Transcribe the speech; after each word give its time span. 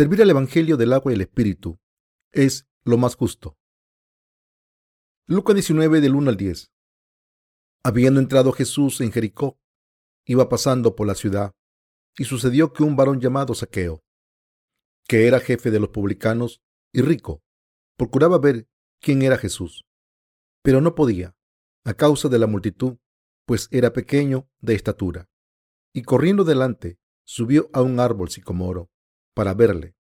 Servir 0.00 0.22
al 0.22 0.30
Evangelio 0.30 0.78
del 0.78 0.94
agua 0.94 1.12
y 1.12 1.16
el 1.16 1.20
Espíritu 1.20 1.78
es 2.32 2.66
lo 2.84 2.96
más 2.96 3.16
justo. 3.16 3.58
Lucas 5.26 5.54
19 5.54 6.00
del 6.00 6.14
1 6.14 6.30
al 6.30 6.38
10. 6.38 6.72
Habiendo 7.84 8.18
entrado 8.18 8.50
Jesús 8.52 9.02
en 9.02 9.12
Jericó, 9.12 9.60
iba 10.24 10.48
pasando 10.48 10.96
por 10.96 11.06
la 11.06 11.14
ciudad, 11.14 11.52
y 12.16 12.24
sucedió 12.24 12.72
que 12.72 12.82
un 12.82 12.96
varón 12.96 13.20
llamado 13.20 13.52
Saqueo, 13.52 14.02
que 15.06 15.26
era 15.26 15.38
jefe 15.38 15.70
de 15.70 15.80
los 15.80 15.90
publicanos 15.90 16.62
y 16.94 17.02
rico, 17.02 17.42
procuraba 17.98 18.38
ver 18.38 18.66
quién 19.02 19.20
era 19.20 19.36
Jesús, 19.36 19.84
pero 20.62 20.80
no 20.80 20.94
podía, 20.94 21.36
a 21.84 21.92
causa 21.92 22.30
de 22.30 22.38
la 22.38 22.46
multitud, 22.46 22.96
pues 23.44 23.68
era 23.70 23.92
pequeño 23.92 24.48
de 24.60 24.76
estatura. 24.76 25.28
Y 25.92 26.04
corriendo 26.04 26.44
delante, 26.44 26.98
subió 27.26 27.68
a 27.74 27.82
un 27.82 28.00
árbol 28.00 28.30
sicomoro 28.30 28.90
para 29.40 29.54
verle, 29.54 29.96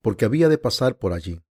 porque 0.00 0.24
había 0.24 0.48
de 0.48 0.56
pasar 0.56 0.96
por 0.96 1.12
allí. 1.12 1.44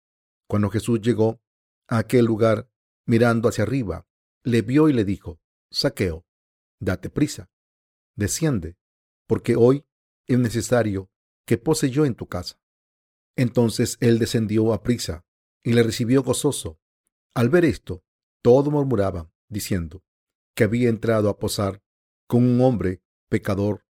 Cuando 0.48 0.70
Jesús 0.70 1.02
llegó 1.02 1.42
a 1.86 1.98
aquel 1.98 2.24
lugar, 2.24 2.70
mirando 3.04 3.50
hacia 3.50 3.64
arriba, 3.64 4.08
le 4.44 4.62
vio 4.62 4.88
y 4.88 4.94
le 4.94 5.04
dijo, 5.04 5.38
Saqueo, 5.70 6.24
date 6.80 7.10
prisa, 7.10 7.50
desciende, 8.16 8.78
porque 9.26 9.56
hoy 9.56 9.84
es 10.26 10.38
necesario 10.38 11.10
que 11.46 11.58
pose 11.58 11.90
yo 11.90 12.06
en 12.06 12.14
tu 12.14 12.28
casa. 12.28 12.62
Entonces 13.36 13.98
él 14.00 14.18
descendió 14.18 14.72
a 14.72 14.82
prisa 14.82 15.26
y 15.62 15.74
le 15.74 15.82
recibió 15.82 16.22
gozoso. 16.22 16.80
Al 17.34 17.50
ver 17.50 17.66
esto, 17.66 18.06
todo 18.40 18.70
murmuraba, 18.70 19.30
diciendo 19.50 20.02
que 20.54 20.64
había 20.64 20.88
entrado 20.88 21.28
a 21.28 21.38
posar 21.38 21.82
con 22.26 22.42
un 22.42 22.62
hombre 22.62 23.02
pecador. 23.28 23.84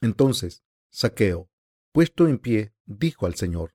Entonces, 0.00 0.62
Saqueo, 0.92 1.49
puesto 1.92 2.28
en 2.28 2.38
pie, 2.38 2.74
dijo 2.84 3.26
al 3.26 3.34
Señor, 3.34 3.74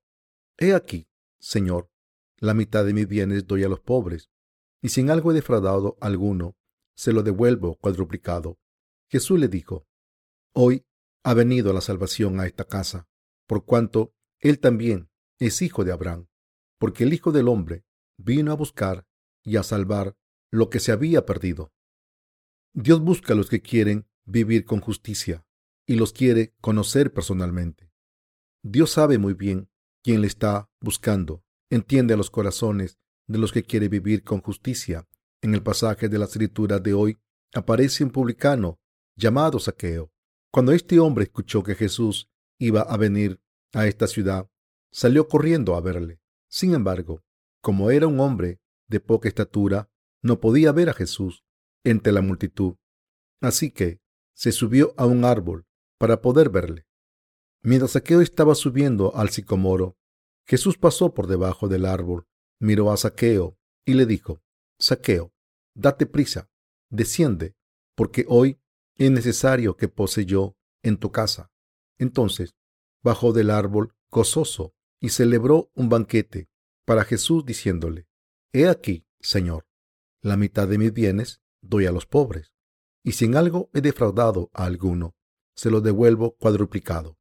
He 0.57 0.73
aquí, 0.73 1.07
Señor, 1.39 1.89
la 2.37 2.53
mitad 2.53 2.85
de 2.85 2.93
mis 2.93 3.07
bienes 3.07 3.47
doy 3.47 3.63
a 3.63 3.69
los 3.69 3.79
pobres, 3.79 4.29
y 4.81 4.89
si 4.89 5.01
en 5.01 5.09
algo 5.09 5.31
he 5.31 5.33
defraudado 5.33 5.97
alguno, 5.99 6.55
se 6.95 7.11
lo 7.11 7.23
devuelvo 7.23 7.75
cuadruplicado. 7.75 8.57
Jesús 9.09 9.39
le 9.39 9.47
dijo, 9.47 9.87
Hoy 10.53 10.85
ha 11.23 11.33
venido 11.33 11.73
la 11.73 11.81
salvación 11.81 12.39
a 12.39 12.45
esta 12.45 12.65
casa, 12.65 13.07
por 13.47 13.65
cuanto 13.65 14.13
él 14.39 14.59
también 14.59 15.09
es 15.39 15.61
hijo 15.61 15.83
de 15.83 15.91
Abraham, 15.91 16.27
porque 16.77 17.03
el 17.03 17.13
Hijo 17.13 17.31
del 17.31 17.47
Hombre 17.47 17.83
vino 18.17 18.51
a 18.51 18.55
buscar 18.55 19.05
y 19.43 19.57
a 19.57 19.63
salvar 19.63 20.15
lo 20.51 20.69
que 20.69 20.79
se 20.79 20.91
había 20.91 21.25
perdido. 21.25 21.73
Dios 22.73 23.01
busca 23.01 23.33
a 23.33 23.35
los 23.35 23.49
que 23.49 23.61
quieren 23.61 24.07
vivir 24.25 24.65
con 24.65 24.81
justicia 24.81 25.45
y 25.85 25.95
los 25.95 26.13
quiere 26.13 26.53
conocer 26.61 27.13
personalmente. 27.13 27.84
Dios 28.67 28.89
sabe 28.89 29.19
muy 29.19 29.35
bien 29.35 29.69
quién 30.03 30.21
le 30.21 30.27
está 30.27 30.71
buscando, 30.81 31.43
entiende 31.69 32.15
a 32.15 32.17
los 32.17 32.31
corazones 32.31 32.97
de 33.27 33.37
los 33.37 33.51
que 33.51 33.61
quiere 33.61 33.89
vivir 33.89 34.23
con 34.23 34.41
justicia. 34.41 35.07
En 35.43 35.53
el 35.53 35.61
pasaje 35.61 36.09
de 36.09 36.17
la 36.17 36.25
escritura 36.25 36.79
de 36.79 36.95
hoy 36.95 37.19
aparece 37.53 38.03
un 38.03 38.09
publicano 38.09 38.79
llamado 39.15 39.59
Saqueo. 39.59 40.11
Cuando 40.51 40.71
este 40.71 40.99
hombre 40.99 41.25
escuchó 41.25 41.61
que 41.61 41.75
Jesús 41.75 42.27
iba 42.57 42.81
a 42.81 42.97
venir 42.97 43.39
a 43.71 43.85
esta 43.85 44.07
ciudad, 44.07 44.49
salió 44.91 45.27
corriendo 45.27 45.75
a 45.75 45.81
verle. 45.81 46.19
Sin 46.49 46.73
embargo, 46.73 47.23
como 47.61 47.91
era 47.91 48.07
un 48.07 48.19
hombre 48.19 48.59
de 48.87 48.99
poca 48.99 49.27
estatura, 49.27 49.91
no 50.23 50.39
podía 50.39 50.71
ver 50.71 50.89
a 50.89 50.93
Jesús 50.93 51.43
entre 51.83 52.11
la 52.11 52.21
multitud. 52.21 52.77
Así 53.41 53.69
que 53.69 54.01
se 54.33 54.51
subió 54.51 54.95
a 54.97 55.05
un 55.05 55.23
árbol 55.23 55.67
para 55.99 56.19
poder 56.19 56.49
verle. 56.49 56.87
Mientras 57.65 57.93
Saqueo 57.93 58.21
estaba 58.21 58.53
subiendo 58.53 59.15
al 59.15 59.31
sicomoro, 59.31 59.97
Jesús 60.45 60.77
pasó 60.77 61.15
por 61.15 61.25
debajo 61.25 61.67
del 61.67 61.87
árbol, 61.87 62.27
miró 62.59 62.91
a 62.91 62.97
Saqueo 62.97 63.57
y 63.83 63.95
le 63.95 64.05
dijo, 64.05 64.39
Saqueo, 64.77 65.33
date 65.73 66.05
prisa, 66.05 66.47
desciende, 66.91 67.55
porque 67.95 68.23
hoy 68.29 68.61
es 68.97 69.09
necesario 69.09 69.77
que 69.77 69.87
pose 69.87 70.27
yo 70.27 70.55
en 70.83 70.97
tu 70.97 71.11
casa. 71.11 71.49
Entonces 71.97 72.55
bajó 73.03 73.33
del 73.33 73.49
árbol 73.49 73.95
gozoso 74.11 74.75
y 75.01 75.09
celebró 75.09 75.71
un 75.73 75.89
banquete 75.89 76.47
para 76.85 77.03
Jesús 77.03 77.47
diciéndole, 77.47 78.07
He 78.53 78.69
aquí, 78.69 79.07
Señor, 79.19 79.65
la 80.21 80.37
mitad 80.37 80.67
de 80.67 80.77
mis 80.77 80.93
bienes 80.93 81.41
doy 81.63 81.87
a 81.87 81.91
los 81.91 82.05
pobres, 82.05 82.53
y 83.03 83.13
si 83.13 83.25
en 83.25 83.35
algo 83.35 83.71
he 83.73 83.81
defraudado 83.81 84.51
a 84.53 84.65
alguno, 84.65 85.15
se 85.55 85.71
lo 85.71 85.81
devuelvo 85.81 86.35
cuadruplicado. 86.35 87.17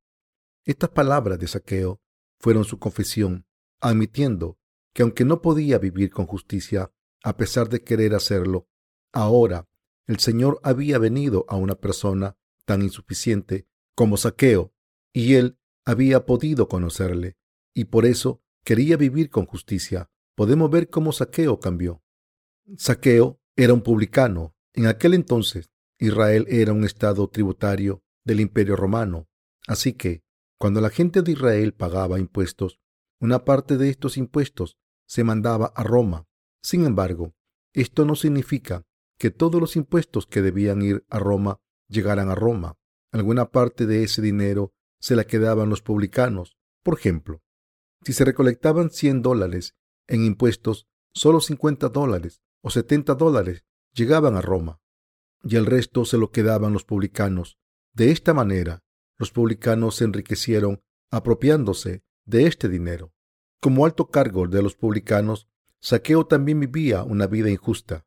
Estas 0.65 0.91
palabras 0.91 1.39
de 1.39 1.47
saqueo 1.47 2.01
fueron 2.39 2.65
su 2.65 2.79
confesión, 2.79 3.47
admitiendo 3.81 4.59
que 4.95 5.03
aunque 5.03 5.25
no 5.25 5.43
podía 5.43 5.79
vivir 5.79 6.11
con 6.11 6.27
justicia, 6.27 6.93
a 7.23 7.37
pesar 7.37 7.69
de 7.69 7.83
querer 7.83 8.15
hacerlo, 8.15 8.69
ahora 9.13 9.69
el 10.07 10.19
Señor 10.19 10.61
había 10.63 10.99
venido 10.99 11.45
a 11.49 11.57
una 11.57 11.75
persona 11.75 12.37
tan 12.65 12.83
insuficiente 12.83 13.67
como 13.95 14.17
Saqueo, 14.17 14.73
y 15.13 15.35
él 15.35 15.59
había 15.85 16.27
podido 16.27 16.69
conocerle, 16.69 17.37
y 17.75 17.85
por 17.87 18.07
eso 18.07 18.43
quería 18.65 18.97
vivir 18.97 19.31
con 19.31 19.47
justicia. 19.47 20.11
Podemos 20.35 20.71
ver 20.71 20.89
cómo 20.91 21.13
Saqueo 21.13 21.61
cambió. 21.61 22.03
Saqueo 22.77 23.41
era 23.57 23.73
un 23.75 23.83
publicano. 23.83 24.57
En 24.73 24.87
aquel 24.87 25.15
entonces, 25.15 25.71
Israel 25.99 26.47
era 26.49 26.73
un 26.73 26.85
estado 26.85 27.29
tributario 27.29 28.03
del 28.25 28.41
imperio 28.41 28.75
romano. 28.75 29.29
Así 29.67 29.93
que, 29.93 30.24
cuando 30.65 30.81
la 30.81 30.89
gente 30.89 31.21
de 31.21 31.33
Israel 31.33 31.75
pagaba 31.75 32.19
impuestos, 32.19 32.81
una 33.21 33.45
parte 33.45 33.77
de 33.77 33.91
estos 33.91 34.17
impuestos 34.17 34.79
se 35.07 35.23
mandaba 35.23 35.67
a 35.77 35.83
Roma. 35.83 36.27
Sin 36.63 36.87
embargo, 36.87 37.35
esto 37.75 38.07
no 38.07 38.17
significa 38.17 38.87
que 39.19 39.31
todos 39.31 39.61
los 39.61 39.77
impuestos 39.77 40.25
que 40.25 40.41
debían 40.41 40.81
ir 40.81 41.05
a 41.11 41.19
Roma 41.19 41.61
llegaran 41.87 42.31
a 42.31 42.35
Roma. 42.35 42.79
Alguna 43.13 43.51
parte 43.51 43.85
de 43.85 44.05
ese 44.05 44.23
dinero 44.23 44.73
se 44.99 45.17
la 45.17 45.25
quedaban 45.25 45.69
los 45.69 45.83
publicanos. 45.83 46.57
Por 46.83 46.95
ejemplo, 46.99 47.43
si 48.03 48.15
se 48.15 48.25
recolectaban 48.25 48.89
100 48.89 49.21
dólares 49.21 49.75
en 50.07 50.25
impuestos, 50.25 50.87
solo 51.13 51.43
50 51.43 51.91
dólares 51.91 52.41
o 52.63 52.71
70 52.71 53.17
dólares 53.17 53.67
llegaban 53.93 54.35
a 54.35 54.41
Roma 54.41 54.81
y 55.43 55.57
el 55.57 55.67
resto 55.67 56.07
se 56.07 56.17
lo 56.17 56.31
quedaban 56.31 56.73
los 56.73 56.85
publicanos. 56.85 57.59
De 57.93 58.13
esta 58.13 58.33
manera, 58.33 58.83
los 59.19 59.31
publicanos 59.31 59.97
se 59.97 60.05
enriquecieron 60.05 60.83
apropiándose 61.11 62.03
de 62.25 62.47
este 62.47 62.69
dinero. 62.69 63.13
Como 63.61 63.87
alto 63.87 64.11
cargo 64.11 64.47
de 64.47 64.63
los 64.63 64.75
publicanos, 64.75 65.49
Saqueo 65.81 66.27
también 66.27 66.61
vivía 66.61 67.03
una 67.03 67.27
vida 67.27 67.51
injusta. 67.51 68.07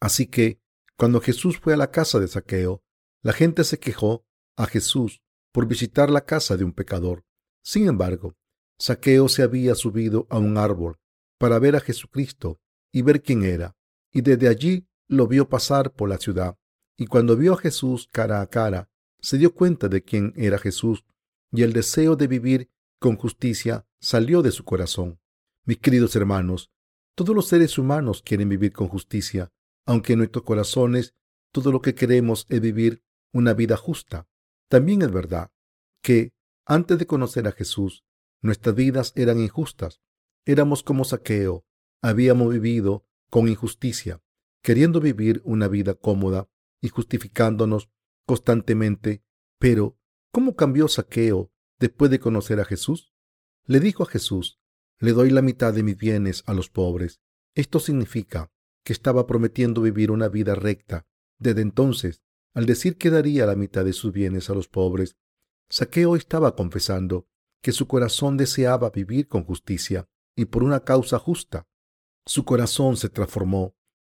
Así 0.00 0.26
que, 0.26 0.60
cuando 0.96 1.20
Jesús 1.20 1.58
fue 1.58 1.74
a 1.74 1.76
la 1.76 1.90
casa 1.90 2.18
de 2.18 2.28
Saqueo, 2.28 2.82
la 3.22 3.32
gente 3.32 3.64
se 3.64 3.78
quejó 3.78 4.26
a 4.56 4.66
Jesús 4.66 5.22
por 5.52 5.66
visitar 5.66 6.10
la 6.10 6.24
casa 6.24 6.56
de 6.56 6.64
un 6.64 6.72
pecador. 6.72 7.24
Sin 7.62 7.88
embargo, 7.88 8.36
Saqueo 8.78 9.28
se 9.28 9.42
había 9.42 9.74
subido 9.74 10.26
a 10.30 10.38
un 10.38 10.58
árbol 10.58 10.98
para 11.38 11.58
ver 11.58 11.76
a 11.76 11.80
Jesucristo 11.80 12.60
y 12.92 13.02
ver 13.02 13.22
quién 13.22 13.44
era, 13.44 13.76
y 14.12 14.22
desde 14.22 14.48
allí 14.48 14.88
lo 15.08 15.26
vio 15.26 15.48
pasar 15.48 15.92
por 15.92 16.08
la 16.08 16.18
ciudad. 16.18 16.56
Y 16.96 17.06
cuando 17.06 17.36
vio 17.36 17.54
a 17.54 17.58
Jesús 17.58 18.08
cara 18.12 18.40
a 18.40 18.46
cara, 18.48 18.90
se 19.20 19.38
dio 19.38 19.54
cuenta 19.54 19.88
de 19.88 20.02
quién 20.02 20.32
era 20.36 20.58
Jesús, 20.58 21.04
y 21.50 21.62
el 21.62 21.72
deseo 21.72 22.16
de 22.16 22.26
vivir 22.26 22.70
con 22.98 23.16
justicia 23.16 23.86
salió 24.00 24.42
de 24.42 24.50
su 24.50 24.64
corazón. 24.64 25.20
Mis 25.64 25.78
queridos 25.78 26.14
hermanos, 26.16 26.70
todos 27.14 27.34
los 27.34 27.48
seres 27.48 27.78
humanos 27.78 28.22
quieren 28.22 28.48
vivir 28.48 28.72
con 28.72 28.88
justicia, 28.88 29.50
aunque 29.86 30.12
en 30.12 30.20
nuestros 30.20 30.44
corazones 30.44 31.14
todo 31.52 31.72
lo 31.72 31.80
que 31.80 31.94
queremos 31.94 32.46
es 32.48 32.60
vivir 32.60 33.02
una 33.32 33.54
vida 33.54 33.76
justa. 33.76 34.28
También 34.68 35.02
es 35.02 35.10
verdad 35.10 35.50
que 36.02 36.32
antes 36.66 36.98
de 36.98 37.06
conocer 37.06 37.48
a 37.48 37.52
Jesús, 37.52 38.04
nuestras 38.40 38.74
vidas 38.74 39.12
eran 39.16 39.40
injustas. 39.40 40.00
Éramos 40.44 40.82
como 40.82 41.04
saqueo. 41.04 41.64
Habíamos 42.02 42.52
vivido 42.52 43.06
con 43.30 43.48
injusticia, 43.48 44.22
queriendo 44.62 45.00
vivir 45.00 45.42
una 45.44 45.68
vida 45.68 45.94
cómoda 45.94 46.48
y 46.80 46.88
justificándonos 46.88 47.90
constantemente. 48.28 49.24
Pero, 49.58 49.98
¿cómo 50.30 50.54
cambió 50.54 50.86
saqueo 50.86 51.50
después 51.78 52.10
de 52.10 52.20
conocer 52.20 52.60
a 52.60 52.66
Jesús? 52.66 53.14
Le 53.64 53.80
dijo 53.80 54.02
a 54.02 54.06
Jesús, 54.06 54.60
le 54.98 55.12
doy 55.12 55.30
la 55.30 55.40
mitad 55.40 55.72
de 55.72 55.82
mis 55.82 55.96
bienes 55.96 56.44
a 56.46 56.52
los 56.52 56.68
pobres. 56.68 57.22
Esto 57.54 57.80
significa 57.80 58.52
que 58.84 58.92
estaba 58.92 59.26
prometiendo 59.26 59.80
vivir 59.80 60.10
una 60.10 60.28
vida 60.28 60.54
recta. 60.54 61.06
Desde 61.38 61.62
entonces, 61.62 62.20
al 62.52 62.66
decir 62.66 62.98
que 62.98 63.08
daría 63.08 63.46
la 63.46 63.56
mitad 63.56 63.84
de 63.84 63.94
sus 63.94 64.12
bienes 64.12 64.50
a 64.50 64.54
los 64.54 64.68
pobres, 64.68 65.16
Saqueo 65.70 66.14
estaba 66.14 66.54
confesando 66.54 67.28
que 67.62 67.72
su 67.72 67.88
corazón 67.88 68.36
deseaba 68.36 68.90
vivir 68.90 69.26
con 69.26 69.44
justicia 69.44 70.06
y 70.36 70.44
por 70.44 70.62
una 70.62 70.80
causa 70.80 71.18
justa. 71.18 71.66
Su 72.26 72.44
corazón 72.44 72.98
se 72.98 73.08
transformó. 73.08 73.74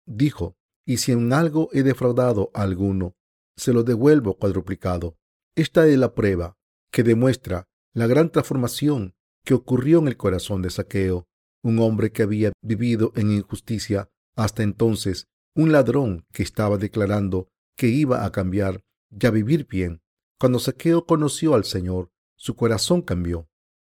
Dijo, 0.06 0.56
y 0.86 0.96
si 0.96 1.12
en 1.12 1.30
algo 1.34 1.68
he 1.72 1.82
defraudado 1.82 2.50
a 2.54 2.62
alguno, 2.62 3.17
se 3.58 3.72
lo 3.72 3.82
devuelvo 3.82 4.38
cuadruplicado. 4.38 5.18
Esta 5.54 5.86
es 5.86 5.98
la 5.98 6.14
prueba 6.14 6.56
que 6.90 7.02
demuestra 7.02 7.68
la 7.92 8.06
gran 8.06 8.30
transformación 8.30 9.14
que 9.44 9.54
ocurrió 9.54 9.98
en 9.98 10.08
el 10.08 10.16
corazón 10.16 10.62
de 10.62 10.70
Saqueo, 10.70 11.26
un 11.62 11.80
hombre 11.80 12.12
que 12.12 12.22
había 12.22 12.52
vivido 12.62 13.12
en 13.16 13.32
injusticia 13.32 14.08
hasta 14.36 14.62
entonces, 14.62 15.26
un 15.54 15.72
ladrón 15.72 16.24
que 16.32 16.44
estaba 16.44 16.78
declarando 16.78 17.48
que 17.76 17.88
iba 17.88 18.24
a 18.24 18.30
cambiar 18.30 18.84
y 19.10 19.26
a 19.26 19.30
vivir 19.30 19.66
bien. 19.66 20.00
Cuando 20.38 20.60
Saqueo 20.60 21.04
conoció 21.04 21.54
al 21.54 21.64
Señor, 21.64 22.12
su 22.36 22.54
corazón 22.54 23.02
cambió. 23.02 23.48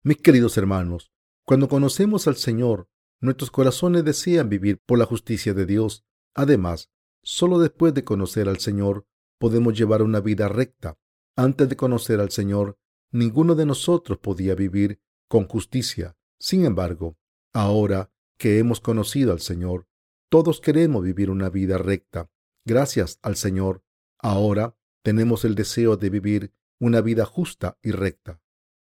Mis 0.02 0.16
queridos 0.16 0.58
hermanos, 0.58 1.12
cuando 1.44 1.68
conocemos 1.68 2.26
al 2.26 2.34
Señor, 2.34 2.88
nuestros 3.20 3.52
corazones 3.52 4.04
desean 4.04 4.48
vivir 4.48 4.80
por 4.84 4.98
la 4.98 5.06
justicia 5.06 5.54
de 5.54 5.66
Dios. 5.66 6.04
Además, 6.34 6.90
solo 7.22 7.60
después 7.60 7.94
de 7.94 8.02
conocer 8.02 8.48
al 8.48 8.58
Señor 8.58 9.06
podemos 9.42 9.76
llevar 9.76 10.02
una 10.02 10.20
vida 10.20 10.46
recta. 10.46 11.00
Antes 11.34 11.68
de 11.68 11.74
conocer 11.74 12.20
al 12.20 12.30
Señor, 12.30 12.78
ninguno 13.10 13.56
de 13.56 13.66
nosotros 13.66 14.18
podía 14.18 14.54
vivir 14.54 15.02
con 15.26 15.48
justicia. 15.48 16.16
Sin 16.38 16.64
embargo, 16.64 17.18
ahora 17.52 18.12
que 18.38 18.60
hemos 18.60 18.78
conocido 18.80 19.32
al 19.32 19.40
Señor, 19.40 19.88
todos 20.28 20.60
queremos 20.60 21.02
vivir 21.02 21.28
una 21.28 21.50
vida 21.50 21.76
recta. 21.76 22.30
Gracias 22.64 23.18
al 23.20 23.34
Señor, 23.34 23.82
ahora 24.20 24.76
tenemos 25.02 25.44
el 25.44 25.56
deseo 25.56 25.96
de 25.96 26.08
vivir 26.08 26.54
una 26.78 27.00
vida 27.00 27.26
justa 27.26 27.80
y 27.82 27.90
recta. 27.90 28.40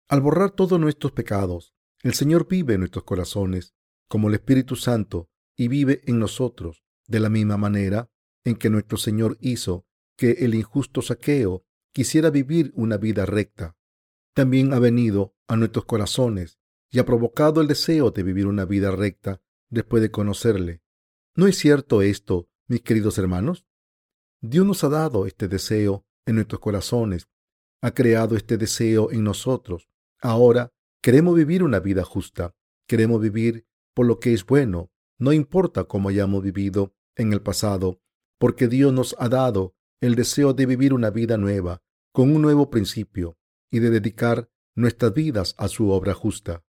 Al 0.09 0.19
borrar 0.19 0.51
todos 0.51 0.77
nuestros 0.77 1.13
pecados, 1.13 1.73
el 2.03 2.15
Señor 2.15 2.50
vive 2.50 2.73
en 2.73 2.81
nuestros 2.81 3.05
corazones 3.05 3.75
como 4.09 4.27
el 4.27 4.33
Espíritu 4.33 4.75
Santo 4.75 5.29
y 5.55 5.69
vive 5.69 6.01
en 6.05 6.19
nosotros 6.19 6.83
de 7.07 7.21
la 7.21 7.29
misma 7.29 7.55
manera 7.55 8.12
en 8.44 8.57
que 8.57 8.69
nuestro 8.69 8.97
Señor 8.97 9.38
hizo 9.39 9.85
que 10.19 10.31
el 10.39 10.54
injusto 10.54 11.01
saqueo 11.01 11.63
quisiera 11.94 12.30
vivir 12.30 12.74
una 12.75 12.98
vida 12.98 13.25
recta. 13.25 13.77
También 14.33 14.74
ha 14.74 14.80
venido 14.80 15.33
a 15.48 15.56
nuestros 15.56 15.86
corazones 15.86 16.60
y 16.92 17.00
ha 17.00 17.06
provocado 17.06 17.62
el 17.62 17.68
deseo 17.68 18.12
de 18.12 18.24
vivir 18.24 18.45
una 18.45 18.66
vida 18.66 18.92
recta 18.92 19.42
después 19.69 20.01
de 20.01 20.12
conocerle. 20.12 20.81
¿No 21.36 21.48
es 21.48 21.57
cierto 21.57 22.01
esto, 22.01 22.50
mis 22.68 22.81
queridos 22.81 23.18
hermanos? 23.18 23.66
Dios 24.42 24.66
nos 24.66 24.83
ha 24.83 24.89
dado 24.89 25.25
este 25.25 25.48
deseo 25.48 26.06
en 26.25 26.36
nuestros 26.36 26.60
corazones, 26.60 27.30
ha 27.81 27.92
creado 27.92 28.36
este 28.36 28.57
deseo 28.57 29.12
en 29.12 29.24
nosotros 29.24 29.89
Ahora 30.22 30.74
queremos 31.01 31.33
vivir 31.36 31.63
una 31.63 31.80
vida 31.80 32.04
justa, 32.04 32.54
queremos 32.88 33.22
vivir 33.22 33.65
por 33.94 34.06
lo 34.06 34.19
que 34.19 34.33
es 34.33 34.45
bueno, 34.45 34.92
no 35.18 35.31
importa 35.31 35.86
cómo 35.86 36.10
hayamos 36.10 36.44
vivido 36.44 36.94
en 37.15 37.31
el 37.31 37.42
pasado, 37.42 38.01
porque 38.38 38.68
Dios 38.68 38.92
nos 38.92 39.15
ha 39.18 39.30
dado 39.30 39.75
el 40.01 40.16
deseo 40.16 40.54
de 40.54 40.66
vivir 40.66 40.94
una 40.94 41.10
vida 41.10 41.38
nueva, 41.38 41.81
con 42.12 42.31
un 42.34 42.42
nuevo 42.42 42.69
principio, 42.69 43.38
y 43.72 43.80
de 43.80 43.90
dedicar 43.90 44.50
nuestras 44.75 45.13
vidas 45.13 45.56
a 45.57 45.68
su 45.68 45.90
obra 45.92 46.13
justa. 46.13 46.63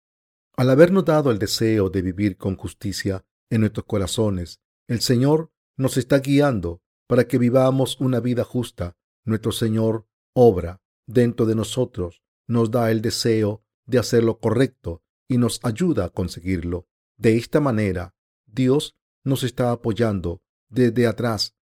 Al 0.57 0.71
habernos 0.71 1.05
dado 1.05 1.31
el 1.31 1.39
deseo 1.39 1.91
de 1.91 2.03
vivir 2.03 2.37
con 2.37 2.57
justicia 2.57 3.25
en 3.51 3.63
nuestros 3.63 3.87
corazones, 3.87 4.61
el 4.89 5.01
Señor 5.01 5.53
nos 5.77 5.97
está 5.97 6.19
guiando 6.19 6.83
para 7.07 7.27
que 7.27 7.39
vivamos 7.39 8.01
una 8.01 8.21
vida 8.21 8.45
justa. 8.45 8.97
Nuestro 9.25 9.53
Señor 9.53 10.07
obra 10.35 10.81
dentro 11.07 11.47
de 11.47 11.55
nosotros 11.55 12.23
nos 12.47 12.71
da 12.71 12.91
el 12.91 13.01
deseo 13.01 13.65
de 13.87 13.99
hacer 13.99 14.25
lo 14.25 14.39
correcto 14.39 15.03
y 15.29 15.39
nos 15.39 15.61
ayuda 15.63 16.07
a 16.07 16.11
conseguirlo. 16.11 16.89
De 17.17 17.37
esta 17.37 17.61
manera, 17.61 18.15
Dios 18.47 18.97
nos 19.25 19.43
está 19.43 19.71
apoyando 19.71 20.43
desde 20.69 21.07
atrás. 21.07 21.55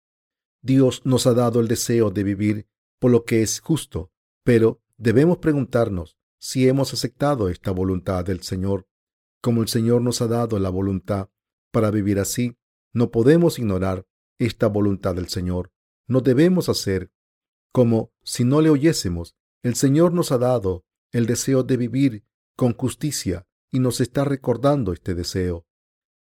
Dios 0.67 1.03
nos 1.05 1.29
ha 1.29 1.33
dado 1.33 1.61
el 1.61 1.69
deseo 1.69 2.11
de 2.11 2.25
vivir 2.25 2.67
por 2.99 3.13
lo 3.13 3.25
que 3.25 3.41
es 3.41 3.61
justo, 3.61 4.11
pero 4.43 4.83
debemos 4.97 5.39
preguntarnos 5.39 6.19
si 6.39 6.69
hemos 6.69 6.93
aceptado 6.93 7.49
esta 7.49 7.71
voluntad 7.71 8.25
del 8.25 8.43
Señor. 8.43 8.89
Como 9.41 9.63
el 9.63 9.69
Señor 9.69 10.03
nos 10.03 10.21
ha 10.23 10.27
dado 10.27 10.59
la 10.59 10.71
voluntad 10.71 11.31
para 11.71 11.93
vivir 11.93 12.19
así, 12.19 12.59
no 12.93 13.13
podemos 13.13 13.61
ignorar 13.61 14.07
esta 14.39 14.67
voluntad 14.67 15.15
del 15.15 15.29
Señor. 15.29 15.71
No 16.09 16.21
debemos 16.21 16.69
hacer 16.69 17.13
como 17.73 18.13
si 18.25 18.45
no 18.45 18.61
le 18.61 18.71
oyésemos 18.71 19.37
el 19.63 19.75
Señor 19.75 20.13
nos 20.13 20.33
ha 20.33 20.39
dado 20.39 20.85
el 21.13 21.27
deseo 21.27 21.63
de 21.63 21.77
vivir 21.77 22.25
con 22.57 22.73
justicia 22.75 23.47
y 23.71 23.79
nos 23.79 24.01
está 24.01 24.25
recordando 24.25 24.93
este 24.93 25.15
deseo. 25.15 25.67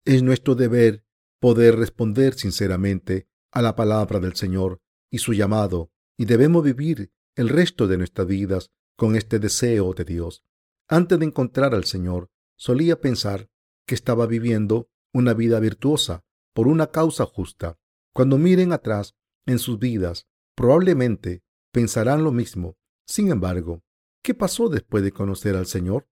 Es 0.04 0.22
nuestro 0.22 0.54
deber 0.54 1.04
poder 1.40 1.76
responder 1.76 2.34
sinceramente 2.34 3.28
a 3.52 3.62
la 3.62 3.76
palabra 3.76 4.20
del 4.20 4.34
Señor 4.34 4.80
y 5.10 5.18
su 5.18 5.32
llamado, 5.32 5.90
y 6.16 6.24
debemos 6.24 6.64
vivir 6.64 7.12
el 7.34 7.48
resto 7.48 7.86
de 7.86 7.98
nuestras 7.98 8.26
vidas 8.26 8.70
con 8.96 9.16
este 9.16 9.38
deseo 9.38 9.92
de 9.94 10.04
Dios. 10.04 10.44
Antes 10.88 11.18
de 11.18 11.26
encontrar 11.26 11.74
al 11.74 11.84
Señor, 11.84 12.30
solía 12.56 13.00
pensar 13.00 13.48
que 13.86 13.94
estaba 13.94 14.26
viviendo 14.26 14.88
una 15.12 15.34
vida 15.34 15.60
virtuosa 15.60 16.24
por 16.54 16.68
una 16.68 16.88
causa 16.88 17.26
justa. 17.26 17.78
Cuando 18.12 18.38
miren 18.38 18.72
atrás 18.72 19.14
en 19.44 19.58
sus 19.58 19.78
vidas, 19.78 20.26
probablemente 20.54 21.42
pensarán 21.72 22.24
lo 22.24 22.32
mismo 22.32 22.76
sin 23.06 23.30
embargo, 23.30 23.84
¿qué 24.22 24.34
pasó 24.34 24.68
después 24.68 25.04
de 25.04 25.12
conocer 25.12 25.54
al 25.54 25.66
Señor? 25.66 26.08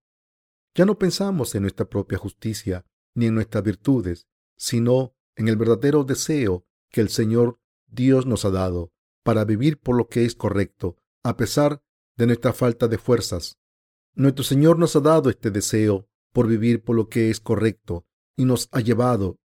Ya 0.74 0.86
no 0.86 0.96
pensamos 0.96 1.54
en 1.54 1.62
nuestra 1.62 1.88
propia 1.88 2.18
justicia 2.18 2.86
ni 3.14 3.26
en 3.26 3.34
nuestras 3.34 3.64
virtudes, 3.64 4.28
sino 4.56 5.14
en 5.34 5.48
el 5.48 5.56
verdadero 5.56 6.04
deseo 6.04 6.66
que 6.94 7.00
el 7.00 7.08
Señor 7.08 7.58
Dios 7.88 8.24
nos 8.24 8.44
ha 8.44 8.52
dado 8.52 8.92
para 9.24 9.44
vivir 9.44 9.80
por 9.80 9.96
lo 9.96 10.06
que 10.06 10.24
es 10.24 10.36
correcto, 10.36 10.96
a 11.24 11.36
pesar 11.36 11.82
de 12.16 12.28
nuestra 12.28 12.52
falta 12.52 12.86
de 12.86 12.98
fuerzas. 12.98 13.58
Nuestro 14.14 14.44
Señor 14.44 14.78
nos 14.78 14.94
ha 14.94 15.00
dado 15.00 15.28
este 15.28 15.50
deseo 15.50 16.08
por 16.32 16.46
vivir 16.46 16.84
por 16.84 16.94
lo 16.94 17.08
que 17.08 17.30
es 17.30 17.40
correcto 17.40 18.06
y 18.36 18.44
nos 18.44 18.68
ha 18.70 18.80
llevado 18.80 19.40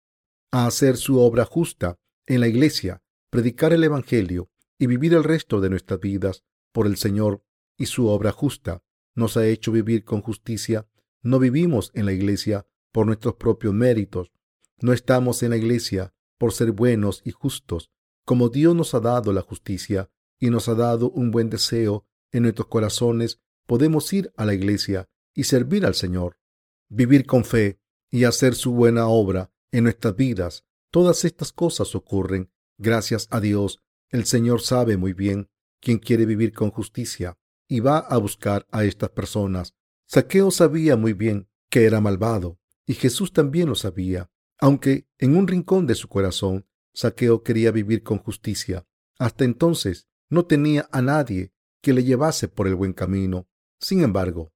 a 0.52 0.67
hacer 0.67 0.96
su 0.96 1.20
obra 1.20 1.44
justa 1.44 1.99
en 2.25 2.41
la 2.41 2.49
iglesia, 2.49 3.02
predicar 3.29 3.75
el 3.75 3.85
Evangelio 3.85 4.49
y 4.79 4.87
vivir 4.87 5.12
el 5.12 5.23
resto 5.23 5.61
de 5.61 5.69
nuestras 5.69 6.00
vidas 6.00 6.44
por 6.73 6.87
el 6.87 6.97
Señor 6.97 7.44
y 7.76 7.87
su 7.87 8.06
obra 8.06 8.32
justa. 8.32 8.82
Nos 9.14 9.37
ha 9.37 9.47
hecho 9.47 9.70
vivir 9.70 10.05
con 10.05 10.23
justicia. 10.23 10.88
No 11.21 11.38
vivimos 11.38 11.90
en 11.92 12.07
la 12.07 12.14
iglesia 12.14 12.66
por 12.90 13.04
nuestros 13.04 13.35
propios 13.35 13.75
méritos. 13.75 14.33
No 14.80 14.95
estamos 14.95 15.42
en 15.42 15.50
la 15.50 15.59
iglesia 15.59 16.14
por 16.38 16.53
ser 16.53 16.73
buenos 16.73 17.23
y 17.25 17.31
justos. 17.31 17.91
Como 18.25 18.49
Dios 18.49 18.75
nos 18.75 18.95
ha 18.95 19.00
dado 19.00 19.33
la 19.33 19.43
justicia 19.43 20.11
y 20.38 20.50
nos 20.50 20.69
ha 20.69 20.75
dado 20.75 21.11
un 21.11 21.31
buen 21.31 21.50
deseo 21.50 22.07
en 22.33 22.43
nuestros 22.43 22.69
corazones, 22.69 23.41
podemos 23.67 24.12
ir 24.12 24.33
a 24.37 24.45
la 24.45 24.55
iglesia 24.55 25.09
y 25.35 25.45
servir 25.45 25.85
al 25.87 25.95
Señor, 25.95 26.38
vivir 26.88 27.26
con 27.26 27.45
fe 27.45 27.81
y 28.11 28.25
hacer 28.25 28.55
su 28.55 28.73
buena 28.73 29.09
obra 29.09 29.53
en 29.73 29.85
nuestras 29.85 30.17
vidas. 30.17 30.64
Todas 30.91 31.25
estas 31.25 31.53
cosas 31.53 31.95
ocurren 31.95 32.50
gracias 32.79 33.26
a 33.31 33.41
Dios. 33.41 33.81
El 34.11 34.25
Señor 34.25 34.61
sabe 34.61 34.97
muy 34.97 35.12
bien 35.12 35.49
quien 35.81 35.99
quiere 35.99 36.25
vivir 36.25 36.53
con 36.53 36.71
justicia 36.71 37.37
y 37.69 37.81
va 37.81 37.99
a 37.99 38.17
buscar 38.19 38.67
a 38.71 38.85
estas 38.85 39.11
personas. 39.11 39.75
Saqueo 40.07 40.50
sabía 40.50 40.97
muy 40.97 41.12
bien 41.12 41.49
que 41.71 41.85
era 41.85 42.00
malvado 42.00 42.59
y 42.87 42.95
Jesús 42.95 43.33
también 43.33 43.69
lo 43.69 43.75
sabía, 43.75 44.31
aunque 44.58 45.08
en 45.18 45.37
un 45.37 45.46
rincón 45.46 45.87
de 45.87 45.94
su 45.94 46.08
corazón 46.08 46.66
Saqueo 46.92 47.42
quería 47.42 47.70
vivir 47.70 48.02
con 48.02 48.18
justicia. 48.18 48.87
Hasta 49.18 49.44
entonces 49.44 50.08
no 50.28 50.46
tenía 50.46 50.88
a 50.92 51.02
nadie 51.02 51.52
que 51.82 51.92
le 51.92 52.04
llevase 52.04 52.49
por 52.49 52.66
el 52.66 52.75
buen 52.75 52.92
camino. 52.92 53.49
Sin 53.80 54.02
embargo, 54.02 54.52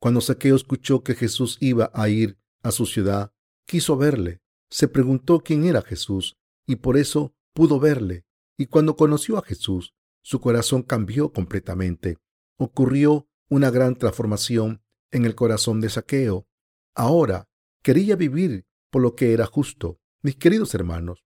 cuando 0.00 0.20
Saqueo 0.20 0.56
escuchó 0.56 1.02
que 1.02 1.14
Jesús 1.14 1.58
iba 1.60 1.90
a 1.92 2.08
ir 2.08 2.38
a 2.62 2.70
su 2.70 2.86
ciudad, 2.86 3.32
quiso 3.66 3.96
verle. 3.96 4.40
Se 4.70 4.88
preguntó 4.88 5.40
quién 5.40 5.64
era 5.64 5.82
Jesús 5.82 6.36
y 6.66 6.76
por 6.76 6.96
eso 6.96 7.34
pudo 7.52 7.80
verle. 7.80 8.24
Y 8.56 8.66
cuando 8.66 8.96
conoció 8.96 9.38
a 9.38 9.42
Jesús, 9.42 9.94
su 10.22 10.40
corazón 10.40 10.82
cambió 10.82 11.32
completamente. 11.32 12.18
Ocurrió 12.56 13.28
una 13.48 13.70
gran 13.70 13.96
transformación 13.96 14.82
en 15.10 15.24
el 15.24 15.34
corazón 15.34 15.80
de 15.80 15.88
Saqueo. 15.88 16.46
Ahora 16.94 17.48
quería 17.82 18.16
vivir 18.16 18.66
por 18.90 19.02
lo 19.02 19.14
que 19.14 19.32
era 19.32 19.46
justo. 19.46 20.00
Mis 20.22 20.36
queridos 20.36 20.74
hermanos, 20.74 21.24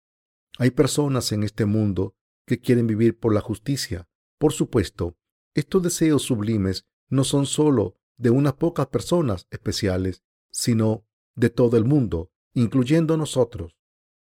hay 0.57 0.71
personas 0.71 1.31
en 1.31 1.43
este 1.43 1.65
mundo 1.65 2.15
que 2.45 2.59
quieren 2.59 2.87
vivir 2.87 3.19
por 3.19 3.33
la 3.33 3.41
justicia. 3.41 4.07
Por 4.37 4.53
supuesto, 4.53 5.17
estos 5.53 5.81
deseos 5.83 6.23
sublimes 6.23 6.85
no 7.09 7.23
son 7.23 7.45
sólo 7.45 7.95
de 8.17 8.29
unas 8.29 8.53
pocas 8.53 8.87
personas 8.87 9.47
especiales, 9.51 10.23
sino 10.51 11.05
de 11.35 11.49
todo 11.49 11.77
el 11.77 11.85
mundo, 11.85 12.31
incluyendo 12.53 13.17
nosotros. 13.17 13.75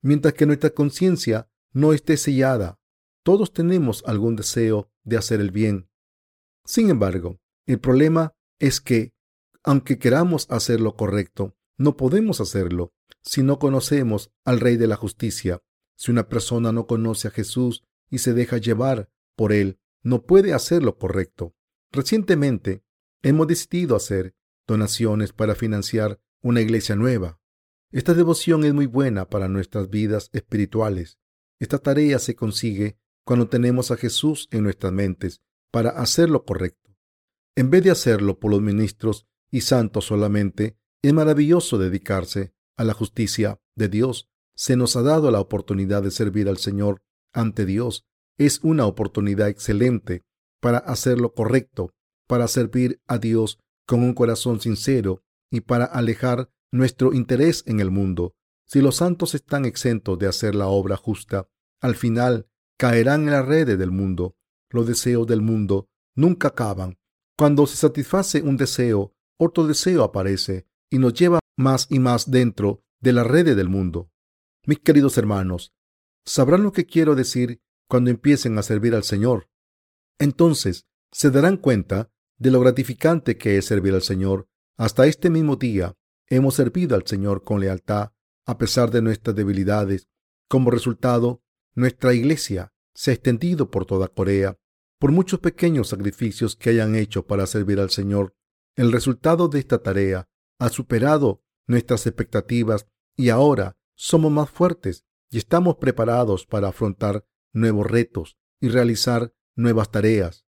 Mientras 0.01 0.35
que 0.35 0.47
nuestra 0.47 0.71
conciencia 0.71 1.49
no 1.73 1.93
esté 1.93 2.17
sellada 2.17 2.79
todos 3.25 3.55
tenemos 3.55 4.05
algún 4.07 4.37
deseo 4.37 4.93
de 5.03 5.17
hacer 5.17 5.41
el 5.41 5.51
bien. 5.51 5.89
Sin 6.65 6.91
embargo, 6.91 7.41
el 7.67 7.81
problema 7.81 8.35
es 8.59 8.83
que, 8.83 9.15
aunque 9.65 9.99
queramos 9.99 10.47
hacer 10.51 10.81
lo 10.81 10.95
correcto, 10.95 11.57
no 11.77 11.97
podemos 11.97 12.41
hacerlo 12.41 12.93
si 13.23 13.43
no 13.43 13.59
conocemos 13.59 14.31
al 14.45 14.61
Rey 14.61 14.77
de 14.77 14.87
la 14.87 14.97
Justicia. 14.97 15.63
Si 15.97 16.11
una 16.11 16.29
persona 16.29 16.73
no 16.73 16.87
conoce 16.87 17.29
a 17.29 17.31
Jesús 17.31 17.85
y 18.11 18.19
se 18.19 18.35
deja 18.35 18.59
llevar 18.59 19.11
por 19.37 19.53
él, 19.53 19.79
no 20.03 20.25
puede 20.27 20.53
hacer 20.53 20.83
lo 20.83 20.99
correcto. 20.99 21.55
Recientemente 21.91 22.85
hemos 23.23 23.47
decidido 23.47 23.97
hacer 23.97 24.35
donaciones 24.67 25.33
para 25.33 25.55
financiar 25.55 26.21
una 26.43 26.61
iglesia 26.61 26.97
nueva. 26.97 27.41
Esta 27.91 28.13
devoción 28.13 28.65
es 28.65 28.75
muy 28.75 28.87
buena 28.87 29.29
para 29.29 29.49
nuestras 29.49 29.89
vidas 29.89 30.29
espirituales. 30.33 31.19
Esta 31.61 31.79
tarea 31.79 32.19
se 32.19 32.35
consigue 32.35 32.99
cuando 33.25 33.49
tenemos 33.49 33.91
a 33.91 33.97
Jesús 33.97 34.49
en 34.51 34.65
nuestras 34.65 34.93
mentes 34.93 35.41
para 35.71 35.91
hacer 35.91 36.29
lo 36.29 36.45
correcto. 36.45 36.95
En 37.57 37.71
vez 37.71 37.85
de 37.85 37.91
hacerlo 37.91 38.39
por 38.39 38.51
los 38.51 38.61
ministros 38.61 39.27
y 39.51 39.63
santos 39.63 40.07
solamente, 40.07 40.77
es 41.09 41.13
maravilloso 41.13 41.77
dedicarse 41.77 42.55
a 42.79 42.85
la 42.85 42.95
justicia 42.95 43.61
de 43.77 43.89
Dios. 43.89 44.31
Se 44.57 44.75
nos 44.75 44.97
ha 44.97 45.03
dado 45.03 45.31
la 45.31 45.39
oportunidad 45.39 46.03
de 46.03 46.11
servir 46.11 46.49
al 46.49 46.57
Señor 46.57 47.03
ante 47.35 47.67
Dios. 47.67 48.07
Es 48.39 48.61
una 48.63 48.87
oportunidad 48.87 49.49
excelente 49.49 50.23
para 50.63 50.79
hacer 50.79 51.21
lo 51.21 51.35
correcto, 51.35 51.93
para 52.27 52.49
servir 52.49 53.03
a 53.07 53.19
Dios 53.19 53.59
con 53.87 54.03
un 54.03 54.15
corazón 54.15 54.61
sincero 54.61 55.23
y 55.51 55.61
para 55.61 55.85
alejar 55.85 56.49
nuestro 56.73 57.13
interés 57.13 57.65
en 57.67 57.81
el 57.81 57.91
mundo. 57.91 58.35
Si 58.67 58.81
los 58.81 58.97
santos 58.97 59.35
están 59.35 59.67
exentos 59.67 60.19
de 60.19 60.27
hacer 60.27 60.55
la 60.55 60.69
obra 60.69 60.97
justa, 60.97 61.49
al 61.83 61.97
final 61.97 62.49
caerán 62.79 63.25
en 63.25 63.33
las 63.33 63.47
redes 63.47 63.79
del 63.79 63.91
mundo. 63.91 64.37
Los 64.71 64.87
deseos 64.87 65.27
del 65.27 65.43
mundo 65.43 65.91
nunca 66.17 66.49
acaban. 66.49 66.97
Cuando 67.37 67.67
se 67.67 67.77
satisface 67.77 68.41
un 68.41 68.57
deseo, 68.57 69.13
otro 69.37 69.67
deseo 69.67 70.03
aparece 70.03 70.67
y 70.95 70.99
nos 70.99 71.13
lleva 71.13 71.41
más 71.57 71.89
y 71.91 71.99
más 71.99 72.31
dentro 72.31 72.85
de 73.01 73.13
la 73.13 73.25
red 73.25 73.57
del 73.57 73.69
mundo. 73.69 74.13
Mis 74.65 74.79
queridos 74.79 75.19
hermanos, 75.19 75.75
sabrán 76.25 76.63
lo 76.63 76.71
que 76.71 76.87
quiero 76.87 77.17
decir 77.17 77.61
cuando 77.89 78.11
empiecen 78.11 78.57
a 78.59 78.63
servir 78.63 78.95
al 78.95 79.03
Señor. 79.03 79.51
Entonces 80.21 80.87
se 81.11 81.33
darán 81.33 81.57
cuenta 81.57 82.13
de 82.39 82.53
lo 82.53 82.61
gratificante 82.61 83.37
que 83.37 83.59
es 83.59 83.65
servir 83.65 83.93
al 83.93 84.03
Señor. 84.03 84.47
Hasta 84.77 85.09
este 85.09 85.31
mismo 85.31 85.57
día 85.57 85.97
hemos 86.29 86.55
servido 86.55 86.95
al 86.95 87.05
Señor 87.09 87.43
con 87.43 87.59
lealtad 87.59 88.13
a 88.47 88.57
pesar 88.57 88.93
de 88.93 89.03
nuestras 89.03 89.35
debilidades. 89.35 90.07
Como 90.49 90.71
resultado, 90.71 91.43
nuestra 91.75 92.15
iglesia 92.15 92.73
se 92.95 93.11
ha 93.11 93.15
extendido 93.15 93.69
por 93.69 93.85
toda 93.85 94.07
Corea. 94.07 94.61
Por 95.01 95.11
muchos 95.11 95.41
pequeños 95.41 95.89
sacrificios 95.89 96.55
que 96.55 96.71
hayan 96.71 96.95
hecho 96.95 97.27
para 97.27 97.49
servir 97.49 97.81
al 97.81 97.91
Señor, 97.91 98.37
el 98.77 98.93
resultado 98.93 99.49
de 99.49 99.59
esta 99.59 99.83
tarea 99.83 100.29
ha 100.65 100.71
superado 100.71 101.43
nuestras 101.67 102.07
expectativas 102.07 102.89
y 103.17 103.29
ahora 103.29 103.77
somos 103.95 104.33
más 104.33 104.49
fuertes 104.49 105.05
y 105.31 105.37
estamos 105.37 105.77
preparados 105.77 106.47
para 106.47 106.69
afrontar 106.69 107.27
nuevos 107.53 107.87
retos 107.87 108.39
y 108.63 108.71
realizar 108.71 109.35
nuevas 109.55 109.91
tareas. 109.91 110.47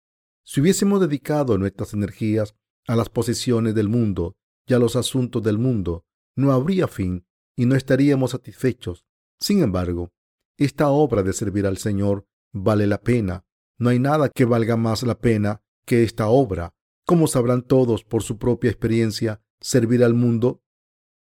Si 0.44 0.60
hubiésemos 0.60 1.00
dedicado 1.00 1.56
nuestras 1.56 1.94
energías 1.94 2.54
a 2.86 2.94
las 2.94 3.08
posesiones 3.08 3.74
del 3.74 3.88
mundo 3.88 4.36
y 4.66 4.74
a 4.74 4.78
los 4.78 4.96
asuntos 4.96 5.42
del 5.42 5.56
mundo, 5.56 6.04
no 6.36 6.52
habría 6.52 6.88
fin 6.88 7.26
y 7.56 7.64
no 7.64 7.74
estaríamos 7.74 8.32
satisfechos. 8.32 9.06
Sin 9.40 9.62
embargo, 9.62 10.12
esta 10.58 10.90
obra 10.90 11.22
de 11.22 11.32
servir 11.32 11.66
al 11.66 11.78
Señor 11.78 12.26
vale 12.52 12.86
la 12.86 13.00
pena. 13.00 13.46
No 13.78 13.88
hay 13.88 13.98
nada 13.98 14.28
que 14.28 14.44
valga 14.44 14.76
más 14.76 15.04
la 15.04 15.18
pena 15.18 15.62
que 15.86 16.02
esta 16.02 16.28
obra. 16.28 16.74
Como 17.06 17.28
sabrán 17.28 17.62
todos 17.62 18.04
por 18.04 18.22
su 18.22 18.36
propia 18.36 18.70
experiencia, 18.70 19.40
servir 19.62 20.04
al 20.04 20.14
mundo 20.14 20.62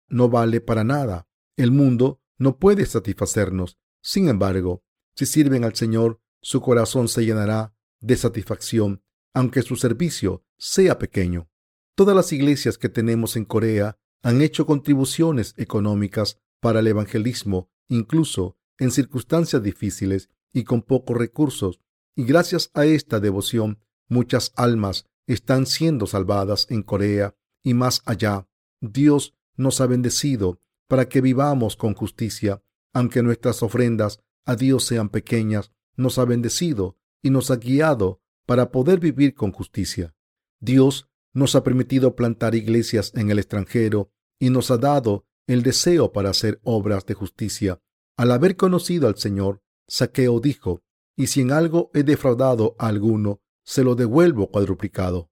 no 0.09 0.29
vale 0.29 0.61
para 0.61 0.83
nada. 0.83 1.29
El 1.57 1.71
mundo 1.71 2.21
no 2.39 2.59
puede 2.59 2.85
satisfacernos. 2.87 3.79
Sin 4.03 4.29
embargo, 4.29 4.83
si 5.15 5.27
sirven 5.27 5.65
al 5.65 5.75
Señor, 5.75 6.21
su 6.43 6.61
corazón 6.61 7.09
se 7.09 7.25
llenará 7.25 7.75
de 8.01 8.17
satisfacción, 8.17 9.03
aunque 9.35 9.63
su 9.63 9.77
servicio 9.77 10.45
sea 10.59 10.99
pequeño. 10.99 11.49
Todas 11.95 12.17
las 12.17 12.33
iglesias 12.33 12.79
que 12.79 12.89
tenemos 12.89 13.37
en 13.37 13.45
Corea 13.45 13.99
han 14.23 14.41
hecho 14.43 14.67
contribuciones 14.67 15.55
económicas 15.57 16.41
para 16.61 16.81
el 16.81 16.87
evangelismo, 16.87 17.71
incluso 17.89 18.57
en 18.79 18.91
circunstancias 18.91 19.63
difíciles 19.63 20.31
y 20.53 20.65
con 20.65 20.83
pocos 20.83 21.17
recursos, 21.17 21.81
y 22.17 22.25
gracias 22.25 22.71
a 22.75 22.87
esta 22.87 23.21
devoción 23.21 23.79
muchas 24.09 24.53
almas 24.57 25.07
están 25.27 25.67
siendo 25.67 26.07
salvadas 26.07 26.67
en 26.71 26.83
Corea 26.83 27.37
y 27.63 27.75
más 27.75 28.03
allá. 28.05 28.49
Dios 28.81 29.35
nos 29.57 29.81
ha 29.81 29.87
bendecido 29.87 30.61
para 30.89 31.09
que 31.09 31.21
vivamos 31.21 31.77
con 31.77 31.95
justicia, 31.95 32.63
aunque 32.93 33.23
nuestras 33.23 33.63
ofrendas 33.63 34.21
a 34.45 34.57
Dios 34.57 34.85
sean 34.85 35.09
pequeñas, 35.09 35.73
nos 35.97 36.19
ha 36.19 36.25
bendecido 36.25 36.97
y 37.23 37.31
nos 37.31 37.51
ha 37.51 37.57
guiado 37.57 38.21
para 38.47 38.71
poder 38.71 38.99
vivir 38.99 39.35
con 39.35 39.53
justicia. 39.53 40.15
Dios 40.61 41.09
nos 41.33 41.55
ha 41.55 41.63
permitido 41.63 42.17
plantar 42.17 42.55
iglesias 42.55 43.13
en 43.15 43.31
el 43.31 43.39
extranjero 43.39 44.11
y 44.39 44.51
nos 44.51 44.71
ha 44.71 44.79
dado 44.79 45.27
el 45.47 45.63
deseo 45.63 46.13
para 46.13 46.31
hacer 46.31 46.61
obras 46.65 47.07
de 47.07 47.15
justicia. 47.15 47.81
Al 48.17 48.33
haber 48.33 48.57
conocido 48.57 49.09
al 49.09 49.17
Señor, 49.17 49.63
Saqueo 49.89 50.41
dijo, 50.41 50.83
y 51.17 51.29
si 51.29 51.43
en 51.43 51.53
algo 51.53 51.91
he 51.95 52.03
defraudado 52.03 52.77
a 52.79 52.89
alguno, 52.89 53.41
se 53.65 53.85
lo 53.85 53.95
devuelvo 53.95 54.51
cuadruplicado. 54.51 55.31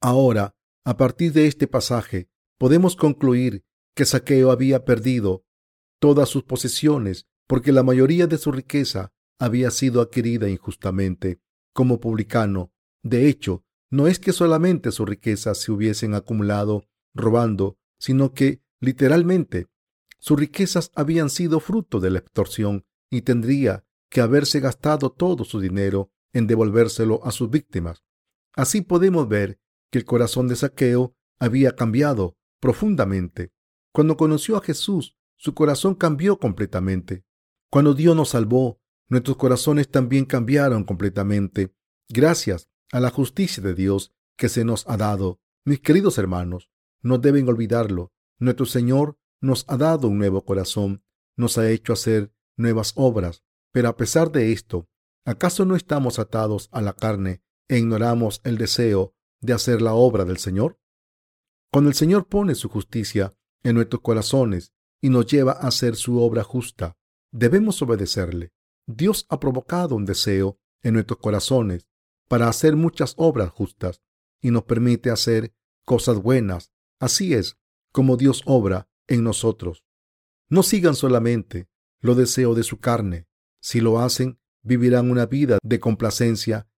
Ahora, 0.00 0.54
a 0.84 0.96
partir 0.96 1.32
de 1.32 1.46
este 1.46 1.66
pasaje, 1.66 2.28
podemos 2.58 2.96
concluir 2.96 3.64
que 3.94 4.04
Saqueo 4.04 4.50
había 4.50 4.84
perdido 4.84 5.44
todas 5.98 6.28
sus 6.28 6.44
posesiones 6.44 7.26
porque 7.46 7.72
la 7.72 7.82
mayoría 7.82 8.26
de 8.26 8.38
su 8.38 8.52
riqueza 8.52 9.12
había 9.38 9.70
sido 9.70 10.00
adquirida 10.00 10.48
injustamente 10.48 11.40
como 11.72 12.00
publicano. 12.00 12.72
De 13.02 13.28
hecho, 13.28 13.64
no 13.90 14.06
es 14.06 14.18
que 14.18 14.32
solamente 14.32 14.92
sus 14.92 15.08
riquezas 15.08 15.58
se 15.58 15.72
hubiesen 15.72 16.14
acumulado 16.14 16.84
robando, 17.14 17.76
sino 17.98 18.32
que, 18.32 18.62
literalmente, 18.80 19.66
sus 20.18 20.38
riquezas 20.38 20.92
habían 20.94 21.30
sido 21.30 21.60
fruto 21.60 21.98
de 21.98 22.10
la 22.10 22.18
extorsión 22.18 22.84
y 23.10 23.22
tendría 23.22 23.84
que 24.10 24.20
haberse 24.20 24.60
gastado 24.60 25.10
todo 25.10 25.44
su 25.44 25.60
dinero 25.60 26.12
en 26.32 26.46
devolvérselo 26.46 27.24
a 27.24 27.32
sus 27.32 27.50
víctimas. 27.50 28.04
Así 28.54 28.82
podemos 28.82 29.28
ver 29.28 29.58
que 29.90 29.98
el 29.98 30.04
corazón 30.04 30.48
de 30.48 30.56
Saqueo 30.56 31.14
había 31.38 31.74
cambiado 31.74 32.36
profundamente. 32.60 33.52
Cuando 33.92 34.16
conoció 34.16 34.56
a 34.56 34.62
Jesús, 34.62 35.16
su 35.36 35.54
corazón 35.54 35.94
cambió 35.94 36.38
completamente. 36.38 37.24
Cuando 37.70 37.94
Dios 37.94 38.14
nos 38.14 38.30
salvó, 38.30 38.80
nuestros 39.08 39.36
corazones 39.36 39.90
también 39.90 40.24
cambiaron 40.24 40.84
completamente, 40.84 41.74
gracias 42.08 42.68
a 42.92 43.00
la 43.00 43.10
justicia 43.10 43.62
de 43.62 43.74
Dios 43.74 44.14
que 44.36 44.48
se 44.48 44.64
nos 44.64 44.88
ha 44.88 44.96
dado. 44.96 45.40
Mis 45.64 45.80
queridos 45.80 46.18
hermanos, 46.18 46.70
no 47.02 47.18
deben 47.18 47.48
olvidarlo. 47.48 48.12
Nuestro 48.38 48.66
Señor 48.66 49.18
nos 49.40 49.64
ha 49.68 49.76
dado 49.76 50.08
un 50.08 50.18
nuevo 50.18 50.44
corazón, 50.44 51.02
nos 51.36 51.58
ha 51.58 51.70
hecho 51.70 51.92
hacer 51.92 52.32
nuevas 52.56 52.92
obras. 52.96 53.42
Pero 53.72 53.88
a 53.88 53.96
pesar 53.96 54.30
de 54.30 54.52
esto, 54.52 54.88
¿acaso 55.24 55.64
no 55.64 55.76
estamos 55.76 56.18
atados 56.18 56.68
a 56.72 56.80
la 56.80 56.92
carne 56.92 57.42
e 57.68 57.78
ignoramos 57.78 58.40
el 58.44 58.58
deseo 58.58 59.14
de 59.40 59.52
hacer 59.52 59.82
la 59.82 59.94
obra 59.94 60.24
del 60.24 60.38
Señor? 60.38 60.78
Cuando 61.72 61.88
el 61.90 61.94
Señor 61.94 62.26
pone 62.26 62.54
su 62.54 62.68
justicia 62.68 63.34
en 63.62 63.76
nuestros 63.76 64.02
corazones 64.02 64.72
y 65.00 65.08
nos 65.08 65.26
lleva 65.26 65.52
a 65.52 65.68
hacer 65.68 65.96
su 65.96 66.20
obra 66.20 66.42
justa, 66.42 66.96
debemos 67.32 67.80
obedecerle. 67.82 68.52
Dios 68.86 69.26
ha 69.28 69.38
provocado 69.38 69.94
un 69.94 70.04
deseo 70.04 70.58
en 70.82 70.94
nuestros 70.94 71.18
corazones 71.18 71.86
para 72.28 72.48
hacer 72.48 72.76
muchas 72.76 73.14
obras 73.16 73.50
justas 73.50 74.02
y 74.40 74.50
nos 74.50 74.64
permite 74.64 75.10
hacer 75.10 75.54
cosas 75.84 76.18
buenas. 76.18 76.72
Así 76.98 77.34
es 77.34 77.58
como 77.92 78.16
Dios 78.16 78.42
obra 78.46 78.88
en 79.06 79.24
nosotros. 79.24 79.84
No 80.48 80.62
sigan 80.62 80.94
solamente 80.94 81.68
los 82.00 82.16
deseos 82.16 82.56
de 82.56 82.62
su 82.62 82.78
carne. 82.78 83.26
Si 83.60 83.80
lo 83.80 84.00
hacen, 84.00 84.40
vivirán 84.62 85.10
una 85.10 85.26
vida 85.26 85.58
de 85.62 85.80
complacencia 85.80 86.68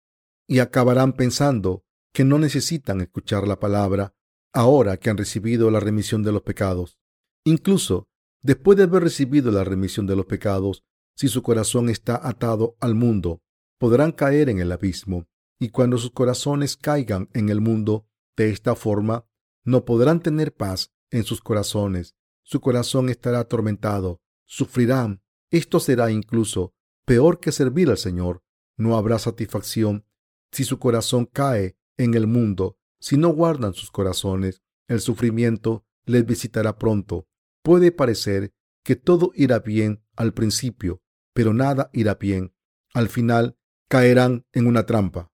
y 0.47 0.59
acabarán 0.59 1.15
pensando 1.15 1.85
que 2.13 2.25
no 2.25 2.39
necesitan 2.39 3.01
escuchar 3.01 3.49
la 3.49 3.59
palabra 3.59 4.15
ahora 4.53 4.99
que 4.99 5.11
han 5.11 5.17
recibido 5.17 5.71
la 5.71 5.81
remisión 5.81 6.23
de 6.23 6.33
los 6.33 6.43
pecados. 6.43 6.99
Incluso 7.45 8.09
después 8.43 8.77
de 8.77 8.85
haber 8.85 9.03
recibido 9.03 9.51
la 9.51 9.65
remisión 9.65 10.07
de 10.07 10.17
los 10.17 10.27
pecados, 10.27 10.85
si 11.17 11.29
su 11.29 11.43
corazón 11.43 11.89
está 11.89 12.21
atado 12.27 12.77
al 12.81 12.95
mundo, 12.95 13.43
podrán 13.79 14.13
caer 14.13 14.49
en 14.49 14.59
el 14.59 14.73
abismo, 14.73 15.27
y 15.59 15.71
cuando 15.71 15.99
sus 15.99 16.11
corazones 16.11 16.77
caigan 16.77 17.29
en 17.35 17.49
el 17.49 17.61
mundo 17.61 18.07
de 18.37 18.51
esta 18.51 18.75
forma, 18.75 19.27
no 19.65 19.85
podrán 19.85 20.21
tener 20.21 20.55
paz 20.55 20.93
en 21.11 21.25
sus 21.25 21.41
corazones. 21.41 22.15
Su 22.43 22.61
corazón 22.61 23.09
estará 23.09 23.41
atormentado, 23.41 24.21
sufrirán. 24.45 25.23
Esto 25.51 25.81
será 25.81 26.11
incluso 26.11 26.75
peor 27.05 27.41
que 27.41 27.53
servir 27.53 27.91
al 27.91 27.99
Señor. 27.99 28.43
No 28.77 28.97
habrá 28.97 29.19
satisfacción 29.19 30.07
si 30.51 30.65
su 30.65 30.79
corazón 30.79 31.27
cae 31.27 31.77
en 32.03 32.15
el 32.15 32.27
mundo 32.27 32.77
si 33.03 33.17
no 33.17 33.31
guardan 33.31 33.75
sus 33.75 33.91
corazones, 33.91 34.63
el 34.87 35.01
sufrimiento 35.01 35.85
les 36.05 36.25
visitará 36.25 36.79
pronto. 36.79 37.27
Puede 37.63 37.91
parecer 37.91 38.55
que 38.85 38.95
todo 38.95 39.33
irá 39.35 39.59
bien 39.59 40.05
al 40.15 40.33
principio, 40.35 41.03
pero 41.33 41.53
nada 41.53 41.91
irá 41.93 42.15
bien. 42.15 42.55
Al 42.95 43.09
final 43.09 43.57
caerán 43.89 44.47
en 44.53 44.69
una 44.69 44.87
trampa. 44.87 45.33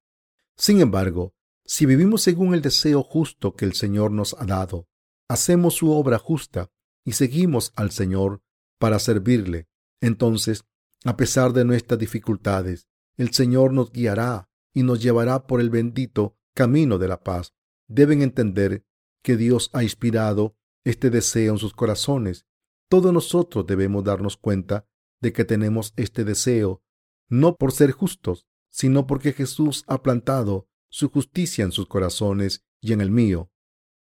Sin 0.56 0.80
embargo, 0.80 1.34
Si 1.70 1.84
vivimos 1.84 2.22
según 2.22 2.54
el 2.54 2.62
deseo 2.62 3.02
justo 3.02 3.54
que 3.54 3.66
el 3.66 3.74
Señor 3.74 4.10
nos 4.10 4.34
ha 4.38 4.46
dado, 4.46 4.88
hacemos 5.28 5.74
su 5.74 5.90
obra 5.90 6.18
justa 6.18 6.70
y 7.04 7.12
seguimos 7.12 7.74
al 7.76 7.90
Señor 7.90 8.40
para 8.78 8.98
servirle, 8.98 9.68
entonces, 10.00 10.64
a 11.04 11.18
pesar 11.18 11.52
de 11.52 11.66
nuestras 11.66 12.00
dificultades, 12.00 12.88
el 13.18 13.34
Señor 13.34 13.74
nos 13.74 13.92
guiará 13.92 14.48
y 14.72 14.82
nos 14.82 15.02
llevará 15.02 15.46
por 15.46 15.60
el 15.60 15.68
bendito 15.68 16.37
camino 16.58 16.98
de 16.98 17.06
la 17.06 17.20
paz. 17.20 17.54
Deben 17.86 18.20
entender 18.20 18.84
que 19.22 19.36
Dios 19.36 19.70
ha 19.74 19.84
inspirado 19.84 20.56
este 20.84 21.08
deseo 21.08 21.52
en 21.52 21.58
sus 21.58 21.72
corazones. 21.72 22.46
Todos 22.88 23.12
nosotros 23.12 23.64
debemos 23.64 24.02
darnos 24.02 24.36
cuenta 24.36 24.84
de 25.20 25.32
que 25.32 25.44
tenemos 25.44 25.92
este 25.96 26.24
deseo, 26.24 26.82
no 27.28 27.54
por 27.54 27.70
ser 27.70 27.92
justos, 27.92 28.48
sino 28.70 29.06
porque 29.06 29.32
Jesús 29.32 29.84
ha 29.86 30.02
plantado 30.02 30.66
su 30.90 31.10
justicia 31.10 31.64
en 31.64 31.70
sus 31.70 31.86
corazones 31.86 32.64
y 32.80 32.92
en 32.92 33.02
el 33.02 33.12
mío. 33.12 33.52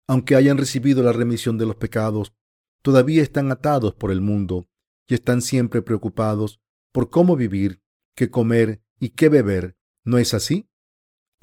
Aunque 0.07 0.37
hayan 0.37 0.59
recibido 0.59 1.03
la 1.03 1.15
remisión 1.15 1.57
de 1.57 1.65
los 1.65 1.77
pecados, 1.77 2.35
todavía 2.83 3.23
están 3.23 3.53
atados 3.53 3.95
por 3.95 4.11
el 4.11 4.21
mundo 4.21 4.69
y 5.09 5.15
están 5.15 5.41
siempre 5.41 5.81
preocupados 5.81 6.61
por 6.93 7.09
cómo 7.09 7.37
vivir, 7.37 7.81
qué 8.15 8.29
comer 8.29 8.83
y 9.01 9.11
qué 9.11 9.31
beber. 9.31 9.79
¿No 10.05 10.19
es 10.19 10.35
así? 10.35 10.69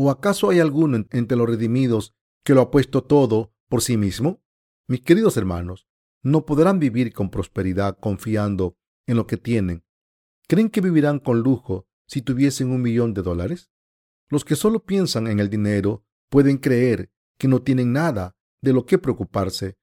¿O 0.04 0.10
acaso 0.10 0.50
hay 0.50 0.60
alguno 0.60 1.06
entre 1.12 1.38
los 1.38 1.48
redimidos 1.48 2.16
que 2.44 2.56
lo 2.56 2.62
ha 2.62 2.72
puesto 2.72 3.04
todo 3.04 3.54
por 3.70 3.84
sí 3.84 3.98
mismo? 3.98 4.44
Mis 4.88 5.02
queridos 5.02 5.38
hermanos, 5.38 5.88
no 6.24 6.44
podrán 6.44 6.80
vivir 6.80 7.14
con 7.14 7.30
prosperidad 7.30 8.00
confiando 8.00 8.80
en 9.06 9.18
lo 9.18 9.28
que 9.28 9.38
tienen. 9.38 9.86
¿Creen 10.48 10.72
que 10.72 10.82
vivirán 10.82 11.20
con 11.20 11.42
lujo 11.42 11.88
si 12.08 12.24
tuviesen 12.24 12.72
un 12.72 12.82
millón 12.82 13.14
de 13.14 13.22
dólares? 13.22 13.70
Los 14.28 14.44
que 14.44 14.56
solo 14.56 14.84
piensan 14.84 15.28
en 15.28 15.40
el 15.40 15.52
dinero 15.52 16.04
pueden 16.32 16.58
creer 16.58 17.12
que 17.38 17.48
no 17.48 17.62
tienen 17.62 17.94
nada 17.94 18.36
de 18.60 18.74
lo 18.74 18.88
que 18.88 18.98
preocuparse 18.98 19.78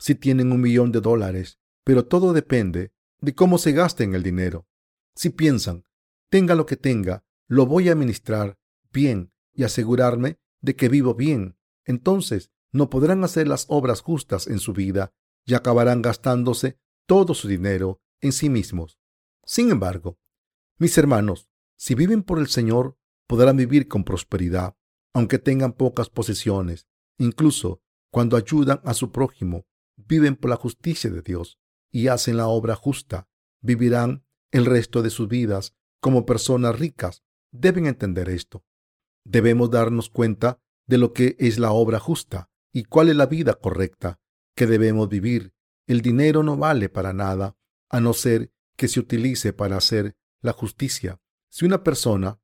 si 0.00 0.16
tienen 0.16 0.50
un 0.50 0.60
millón 0.60 0.90
de 0.90 1.00
dólares, 1.00 1.60
pero 1.84 2.04
todo 2.04 2.32
depende 2.32 2.92
de 3.20 3.32
cómo 3.36 3.58
se 3.58 3.70
gasten 3.70 4.16
el 4.16 4.24
dinero. 4.24 4.66
Si 5.14 5.30
piensan, 5.30 5.84
tenga 6.30 6.56
lo 6.56 6.66
que 6.66 6.76
tenga, 6.76 7.24
lo 7.46 7.64
voy 7.66 7.90
a 7.90 7.92
administrar 7.92 8.58
bien 8.92 9.31
y 9.54 9.64
asegurarme 9.64 10.38
de 10.60 10.76
que 10.76 10.88
vivo 10.88 11.14
bien, 11.14 11.56
entonces 11.84 12.50
no 12.72 12.88
podrán 12.88 13.22
hacer 13.24 13.48
las 13.48 13.66
obras 13.68 14.00
justas 14.00 14.46
en 14.46 14.58
su 14.58 14.72
vida 14.72 15.12
y 15.44 15.54
acabarán 15.54 16.02
gastándose 16.02 16.78
todo 17.06 17.34
su 17.34 17.48
dinero 17.48 18.00
en 18.20 18.32
sí 18.32 18.48
mismos. 18.48 18.98
Sin 19.44 19.70
embargo, 19.70 20.18
mis 20.78 20.96
hermanos, 20.96 21.48
si 21.76 21.94
viven 21.94 22.22
por 22.22 22.38
el 22.38 22.48
Señor, 22.48 22.96
podrán 23.26 23.56
vivir 23.56 23.88
con 23.88 24.04
prosperidad, 24.04 24.76
aunque 25.12 25.38
tengan 25.38 25.72
pocas 25.72 26.08
posesiones. 26.08 26.86
Incluso 27.18 27.82
cuando 28.10 28.36
ayudan 28.36 28.80
a 28.84 28.94
su 28.94 29.10
prójimo, 29.10 29.66
viven 29.96 30.36
por 30.36 30.50
la 30.50 30.56
justicia 30.56 31.10
de 31.10 31.22
Dios 31.22 31.58
y 31.90 32.08
hacen 32.08 32.36
la 32.36 32.46
obra 32.46 32.74
justa. 32.74 33.28
Vivirán 33.60 34.24
el 34.50 34.66
resto 34.66 35.02
de 35.02 35.10
sus 35.10 35.28
vidas 35.28 35.74
como 36.00 36.26
personas 36.26 36.78
ricas. 36.78 37.22
Deben 37.52 37.86
entender 37.86 38.28
esto. 38.28 38.64
Debemos 39.24 39.70
darnos 39.70 40.10
cuenta 40.10 40.58
de 40.86 40.98
lo 40.98 41.12
que 41.12 41.36
es 41.38 41.58
la 41.58 41.72
obra 41.72 41.98
justa 41.98 42.50
y 42.72 42.84
cuál 42.84 43.08
es 43.08 43.16
la 43.16 43.26
vida 43.26 43.54
correcta 43.54 44.18
que 44.54 44.66
debemos 44.66 45.08
vivir. 45.08 45.52
El 45.86 46.00
dinero 46.00 46.42
no 46.42 46.56
vale 46.56 46.88
para 46.88 47.12
nada 47.12 47.56
a 47.88 48.00
no 48.00 48.12
ser 48.12 48.52
que 48.76 48.88
se 48.88 49.00
utilice 49.00 49.52
para 49.52 49.76
hacer 49.76 50.16
la 50.40 50.52
justicia. 50.52 51.20
Si 51.50 51.64
una 51.64 51.84
persona 51.84 52.40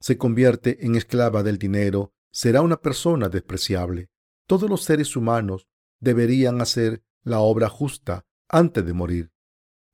se 0.00 0.16
convierte 0.18 0.84
en 0.86 0.94
esclava 0.94 1.42
del 1.42 1.58
dinero, 1.58 2.14
será 2.30 2.62
una 2.62 2.80
persona 2.80 3.28
despreciable. 3.28 4.10
Todos 4.46 4.68
los 4.68 4.84
seres 4.84 5.16
humanos 5.16 5.66
deberían 6.00 6.60
hacer 6.60 7.02
la 7.22 7.40
obra 7.40 7.68
justa 7.68 8.26
antes 8.48 8.84
de 8.84 8.92
morir. 8.92 9.32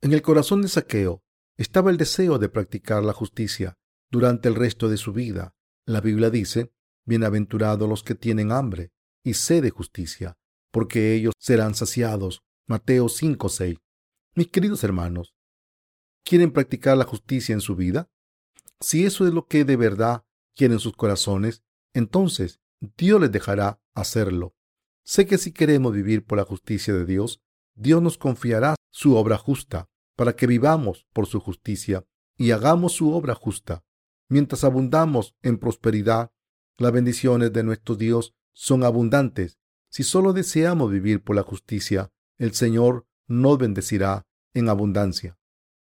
En 0.01 0.13
el 0.13 0.21
corazón 0.21 0.61
de 0.61 0.67
Saqueo 0.67 1.23
estaba 1.57 1.91
el 1.91 1.97
deseo 1.97 2.39
de 2.39 2.49
practicar 2.49 3.03
la 3.03 3.13
justicia 3.13 3.77
durante 4.09 4.49
el 4.49 4.55
resto 4.55 4.89
de 4.89 4.97
su 4.97 5.13
vida. 5.13 5.55
La 5.85 5.99
Biblia 5.99 6.29
dice, 6.29 6.71
Bienaventurados 7.05 7.89
los 7.89 8.03
que 8.03 8.13
tienen 8.13 8.51
hambre 8.51 8.91
y 9.23 9.33
sed 9.33 9.63
de 9.63 9.71
justicia, 9.71 10.37
porque 10.71 11.15
ellos 11.15 11.33
serán 11.39 11.73
saciados. 11.73 12.43
Mateo 12.67 13.09
5:6. 13.09 13.79
Mis 14.35 14.47
queridos 14.47 14.83
hermanos, 14.83 15.33
¿quieren 16.23 16.51
practicar 16.51 16.97
la 16.97 17.05
justicia 17.05 17.53
en 17.53 17.61
su 17.61 17.75
vida? 17.75 18.11
Si 18.79 19.05
eso 19.05 19.27
es 19.27 19.33
lo 19.33 19.47
que 19.47 19.65
de 19.65 19.75
verdad 19.75 20.23
quieren 20.55 20.79
sus 20.79 20.95
corazones, 20.95 21.63
entonces 21.93 22.61
Dios 22.97 23.19
les 23.19 23.31
dejará 23.31 23.81
hacerlo. 23.95 24.55
Sé 25.03 25.25
que 25.25 25.39
si 25.39 25.51
queremos 25.51 25.93
vivir 25.93 26.23
por 26.23 26.37
la 26.37 26.45
justicia 26.45 26.93
de 26.93 27.05
Dios, 27.05 27.41
Dios 27.73 28.03
nos 28.03 28.19
confiará 28.19 28.75
su 28.91 29.15
obra 29.15 29.37
justa 29.39 29.89
para 30.15 30.35
que 30.35 30.45
vivamos 30.45 31.07
por 31.11 31.25
su 31.25 31.39
justicia 31.39 32.05
y 32.37 32.51
hagamos 32.51 32.93
su 32.93 33.11
obra 33.11 33.33
justa. 33.33 33.83
Mientras 34.31 34.63
abundamos 34.63 35.35
en 35.41 35.57
prosperidad, 35.57 36.31
las 36.77 36.93
bendiciones 36.93 37.51
de 37.51 37.63
nuestro 37.63 37.97
Dios 37.97 38.33
son 38.53 38.85
abundantes. 38.85 39.59
Si 39.89 40.03
solo 40.03 40.31
deseamos 40.31 40.89
vivir 40.89 41.21
por 41.21 41.35
la 41.35 41.43
justicia, 41.43 42.13
el 42.37 42.53
Señor 42.53 43.05
nos 43.27 43.57
bendecirá 43.57 44.25
en 44.53 44.69
abundancia. 44.69 45.37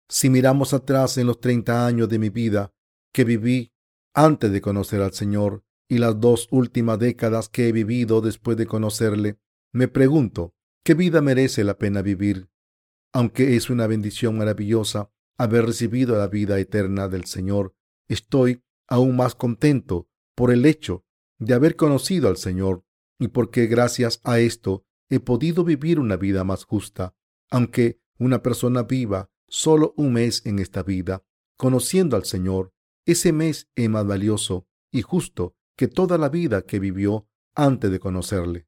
Si 0.08 0.32
miramos 0.32 0.74
atrás 0.74 1.20
en 1.20 1.28
los 1.28 1.40
30 1.40 1.86
años 1.86 2.10
de 2.10 2.18
mi 2.18 2.30
vida 2.30 2.74
que 3.14 3.24
viví 3.24 3.72
antes 4.16 4.52
de 4.52 4.62
conocer 4.62 5.04
al 5.04 5.14
Señor 5.14 5.64
y 5.88 6.00
las 6.00 6.20
dos 6.20 6.48
últimas 6.50 6.98
décadas 6.98 7.50
que 7.50 7.68
he 7.68 7.72
vivido 7.72 8.20
después 8.20 8.58
de 8.58 8.66
conocerle, 8.66 9.38
me 9.72 9.88
pregunto, 9.88 10.56
¿qué 10.84 10.96
vida 10.96 11.22
merece 11.22 11.64
la 11.64 11.78
pena 11.78 12.02
vivir? 12.02 12.50
Aunque 13.14 13.56
es 13.56 13.70
una 13.70 13.86
bendición 13.86 14.40
maravillosa 14.40 15.12
haber 15.38 15.68
recibido 15.68 16.18
la 16.18 16.28
vida 16.28 16.58
eterna 16.58 17.08
del 17.10 17.26
Señor, 17.26 17.76
estoy 18.10 18.62
aún 18.88 19.16
más 19.16 19.36
contento 19.36 20.10
por 20.36 20.52
el 20.52 20.66
hecho 20.66 21.06
de 21.38 21.54
haber 21.54 21.78
conocido 21.78 22.28
al 22.28 22.38
Señor 22.38 22.84
y 23.18 23.30
porque 23.30 23.68
gracias 23.68 24.20
a 24.24 24.40
esto 24.40 24.86
he 25.10 25.20
podido 25.20 25.64
vivir 25.64 26.00
una 26.00 26.18
vida 26.18 26.44
más 26.44 26.66
justa, 26.66 27.16
aunque 27.50 28.02
una 28.18 28.44
persona 28.44 28.84
viva 28.84 29.30
solo 29.48 29.94
un 29.98 30.14
mes 30.14 30.46
en 30.46 30.60
esta 30.60 30.84
vida, 30.84 31.24
conociendo 31.58 32.16
al 32.16 32.26
Señor, 32.26 32.74
ese 33.06 33.32
mes 33.32 33.70
es 33.76 33.90
más 33.90 34.06
valioso 34.06 34.68
y 34.92 35.02
justo 35.02 35.56
que 35.76 35.88
toda 35.88 36.18
la 36.18 36.30
vida 36.30 36.64
que 36.64 36.80
vivió 36.80 37.28
antes 37.56 37.90
de 37.92 38.00
conocerle. 38.00 38.68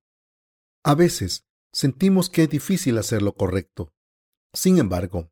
A 0.84 0.96
veces 0.96 1.46
sentimos 1.72 2.30
que 2.30 2.44
es 2.44 2.50
difícil 2.50 2.98
hacer 2.98 3.22
lo 3.22 3.34
correcto. 3.34 3.94
Sin 4.54 4.78
embargo, 4.78 5.32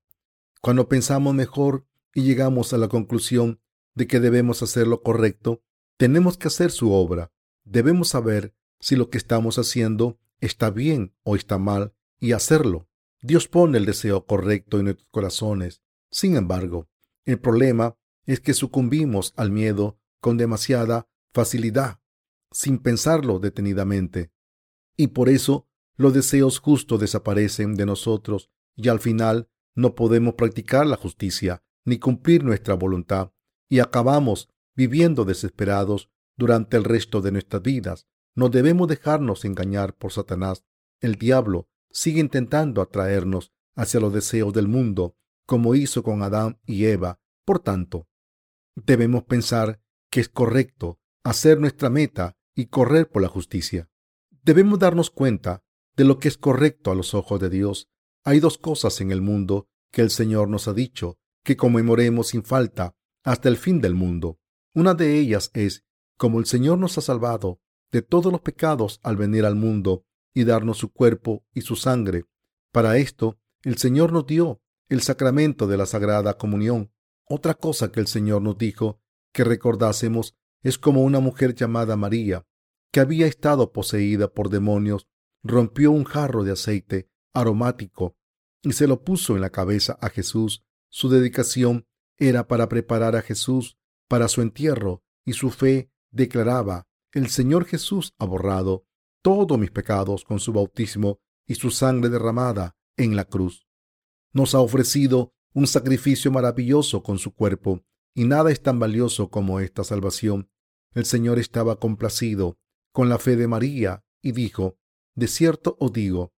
cuando 0.61 0.87
pensamos 0.87 1.33
mejor 1.33 1.87
y 2.13 2.23
llegamos 2.23 2.73
a 2.73 2.77
la 2.77 2.87
conclusión 2.87 3.61
de 3.95 4.07
que 4.07 4.19
debemos 4.19 4.61
hacer 4.63 4.87
lo 4.87 5.01
correcto, 5.01 5.63
tenemos 5.97 6.37
que 6.37 6.47
hacer 6.47 6.71
su 6.71 6.93
obra. 6.93 7.31
Debemos 7.63 8.09
saber 8.09 8.55
si 8.79 8.95
lo 8.95 9.09
que 9.09 9.17
estamos 9.17 9.57
haciendo 9.57 10.19
está 10.39 10.69
bien 10.69 11.13
o 11.23 11.35
está 11.35 11.57
mal 11.57 11.93
y 12.19 12.31
hacerlo. 12.31 12.87
Dios 13.21 13.47
pone 13.47 13.77
el 13.77 13.85
deseo 13.85 14.25
correcto 14.25 14.79
en 14.79 14.85
nuestros 14.85 15.09
corazones. 15.11 15.81
Sin 16.09 16.35
embargo, 16.35 16.87
el 17.25 17.39
problema 17.39 17.97
es 18.25 18.39
que 18.39 18.53
sucumbimos 18.53 19.33
al 19.35 19.51
miedo 19.51 19.99
con 20.21 20.37
demasiada 20.37 21.09
facilidad, 21.33 21.99
sin 22.51 22.79
pensarlo 22.79 23.39
detenidamente. 23.39 24.31
Y 24.95 25.07
por 25.07 25.29
eso 25.29 25.67
los 25.95 26.13
deseos 26.13 26.59
justos 26.59 26.99
desaparecen 26.99 27.75
de 27.75 27.85
nosotros 27.85 28.49
y 28.75 28.87
al 28.87 28.99
final 28.99 29.49
no 29.75 29.95
podemos 29.95 30.35
practicar 30.35 30.87
la 30.87 30.95
justicia 30.95 31.63
ni 31.85 31.99
cumplir 31.99 32.43
nuestra 32.43 32.73
voluntad 32.75 33.33
y 33.69 33.79
acabamos 33.79 34.49
viviendo 34.75 35.23
desesperados 35.25 36.09
durante 36.35 36.75
el 36.77 36.83
resto 36.83 37.21
de 37.21 37.31
nuestras 37.31 37.61
vidas. 37.61 38.07
No 38.35 38.49
debemos 38.49 38.87
dejarnos 38.87 39.45
engañar 39.45 39.95
por 39.95 40.11
Satanás. 40.11 40.65
El 40.99 41.15
diablo 41.15 41.67
sigue 41.91 42.19
intentando 42.19 42.81
atraernos 42.81 43.51
hacia 43.75 43.99
los 43.99 44.13
deseos 44.13 44.53
del 44.53 44.67
mundo, 44.67 45.15
como 45.45 45.75
hizo 45.75 46.03
con 46.03 46.23
Adán 46.23 46.59
y 46.65 46.85
Eva. 46.85 47.19
Por 47.45 47.59
tanto, 47.59 48.07
debemos 48.75 49.23
pensar 49.23 49.81
que 50.09 50.19
es 50.19 50.29
correcto 50.29 50.99
hacer 51.23 51.59
nuestra 51.59 51.89
meta 51.89 52.37
y 52.55 52.67
correr 52.67 53.09
por 53.09 53.21
la 53.21 53.27
justicia. 53.27 53.89
Debemos 54.43 54.79
darnos 54.79 55.09
cuenta 55.09 55.63
de 55.95 56.05
lo 56.05 56.19
que 56.19 56.27
es 56.27 56.37
correcto 56.37 56.91
a 56.91 56.95
los 56.95 57.13
ojos 57.13 57.39
de 57.39 57.49
Dios. 57.49 57.89
Hay 58.23 58.39
dos 58.39 58.57
cosas 58.57 58.99
en 59.01 59.11
el 59.11 59.21
mundo 59.21 59.67
que 59.91 60.01
el 60.01 60.09
Señor 60.09 60.49
nos 60.49 60.67
ha 60.67 60.73
dicho 60.73 61.17
que 61.43 61.57
conmemoremos 61.57 62.29
sin 62.29 62.43
falta 62.43 62.95
hasta 63.23 63.49
el 63.49 63.57
fin 63.57 63.81
del 63.81 63.95
mundo. 63.95 64.39
Una 64.73 64.93
de 64.93 65.17
ellas 65.19 65.51
es, 65.53 65.85
como 66.17 66.39
el 66.39 66.45
Señor 66.45 66.77
nos 66.77 66.97
ha 66.97 67.01
salvado 67.01 67.61
de 67.91 68.01
todos 68.01 68.31
los 68.31 68.41
pecados 68.41 68.99
al 69.03 69.17
venir 69.17 69.45
al 69.45 69.55
mundo 69.55 70.05
y 70.33 70.43
darnos 70.43 70.77
su 70.77 70.91
cuerpo 70.91 71.45
y 71.53 71.61
su 71.61 71.75
sangre. 71.75 72.25
Para 72.71 72.97
esto, 72.97 73.39
el 73.63 73.77
Señor 73.77 74.13
nos 74.13 74.25
dio 74.27 74.61
el 74.89 75.01
sacramento 75.01 75.67
de 75.67 75.77
la 75.77 75.85
Sagrada 75.85 76.37
Comunión. 76.37 76.91
Otra 77.25 77.53
cosa 77.53 77.91
que 77.91 77.99
el 77.99 78.07
Señor 78.07 78.41
nos 78.41 78.57
dijo 78.57 79.01
que 79.33 79.43
recordásemos 79.43 80.35
es 80.61 80.77
como 80.77 81.03
una 81.03 81.19
mujer 81.19 81.55
llamada 81.55 81.95
María, 81.95 82.45
que 82.91 82.99
había 82.99 83.27
estado 83.27 83.71
poseída 83.71 84.33
por 84.33 84.49
demonios, 84.49 85.07
rompió 85.43 85.91
un 85.91 86.03
jarro 86.03 86.43
de 86.43 86.51
aceite 86.51 87.09
aromático 87.33 88.15
y 88.61 88.73
se 88.73 88.87
lo 88.87 89.03
puso 89.03 89.35
en 89.35 89.41
la 89.41 89.51
cabeza 89.51 89.97
a 90.01 90.09
Jesús. 90.09 90.65
Su 90.89 91.09
dedicación 91.09 91.87
era 92.19 92.47
para 92.47 92.69
preparar 92.69 93.15
a 93.15 93.21
Jesús 93.21 93.77
para 94.07 94.27
su 94.27 94.41
entierro 94.41 95.03
y 95.25 95.33
su 95.33 95.49
fe 95.49 95.91
declaraba, 96.11 96.87
el 97.13 97.29
Señor 97.29 97.65
Jesús 97.65 98.13
ha 98.19 98.25
borrado 98.25 98.85
todos 99.21 99.57
mis 99.57 99.71
pecados 99.71 100.23
con 100.23 100.39
su 100.39 100.53
bautismo 100.53 101.19
y 101.47 101.55
su 101.55 101.71
sangre 101.71 102.09
derramada 102.09 102.77
en 102.97 103.15
la 103.15 103.25
cruz. 103.25 103.67
Nos 104.33 104.53
ha 104.53 104.59
ofrecido 104.59 105.33
un 105.53 105.65
sacrificio 105.65 106.31
maravilloso 106.31 107.01
con 107.01 107.17
su 107.17 107.33
cuerpo, 107.33 107.83
y 108.13 108.25
nada 108.25 108.51
es 108.51 108.61
tan 108.61 108.79
valioso 108.79 109.29
como 109.29 109.59
esta 109.59 109.83
salvación. 109.83 110.49
El 110.93 111.05
Señor 111.05 111.39
estaba 111.39 111.79
complacido 111.79 112.59
con 112.91 113.09
la 113.09 113.17
fe 113.17 113.35
de 113.35 113.47
María 113.47 114.03
y 114.21 114.31
dijo, 114.33 114.77
De 115.15 115.27
cierto 115.27 115.77
os 115.79 115.91
digo, 115.93 116.33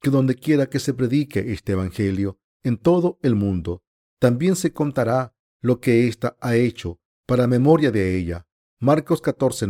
que 0.00 0.10
donde 0.10 0.34
quiera 0.34 0.68
que 0.68 0.78
se 0.78 0.94
predique 0.94 1.52
este 1.52 1.72
Evangelio 1.72 2.38
en 2.62 2.76
todo 2.76 3.18
el 3.22 3.34
mundo, 3.34 3.81
también 4.22 4.54
se 4.54 4.72
contará 4.72 5.34
lo 5.60 5.80
que 5.80 6.06
ésta 6.06 6.36
ha 6.40 6.54
hecho 6.54 7.00
para 7.26 7.48
memoria 7.48 7.90
de 7.90 8.16
ella. 8.16 8.46
Marcos 8.78 9.20
14, 9.20 9.66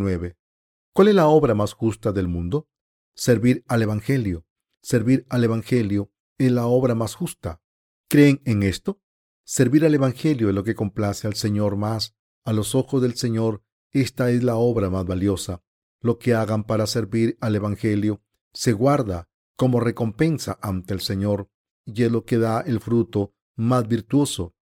¿Cuál 0.92 1.08
es 1.08 1.14
la 1.14 1.28
obra 1.28 1.54
más 1.54 1.72
justa 1.72 2.12
del 2.12 2.28
mundo? 2.28 2.68
Servir 3.14 3.64
al 3.66 3.80
Evangelio. 3.80 4.44
Servir 4.82 5.24
al 5.30 5.44
Evangelio 5.44 6.12
es 6.36 6.52
la 6.52 6.66
obra 6.66 6.94
más 6.94 7.14
justa. 7.14 7.62
¿Creen 8.10 8.42
en 8.44 8.62
esto? 8.62 9.00
Servir 9.42 9.86
al 9.86 9.94
Evangelio 9.94 10.50
es 10.50 10.54
lo 10.54 10.64
que 10.64 10.74
complace 10.74 11.26
al 11.26 11.34
Señor 11.34 11.76
más. 11.76 12.14
A 12.44 12.52
los 12.52 12.74
ojos 12.74 13.00
del 13.00 13.14
Señor, 13.14 13.62
esta 13.90 14.30
es 14.30 14.42
la 14.42 14.56
obra 14.56 14.90
más 14.90 15.06
valiosa. 15.06 15.62
Lo 15.98 16.18
que 16.18 16.34
hagan 16.34 16.64
para 16.64 16.86
servir 16.86 17.38
al 17.40 17.56
Evangelio 17.56 18.20
se 18.52 18.74
guarda 18.74 19.30
como 19.56 19.80
recompensa 19.80 20.58
ante 20.60 20.92
el 20.92 21.00
Señor 21.00 21.48
y 21.86 22.02
es 22.02 22.12
lo 22.12 22.26
que 22.26 22.36
da 22.36 22.60
el 22.60 22.80
fruto 22.80 23.32
más 23.56 23.88
virtuoso. 23.88 24.54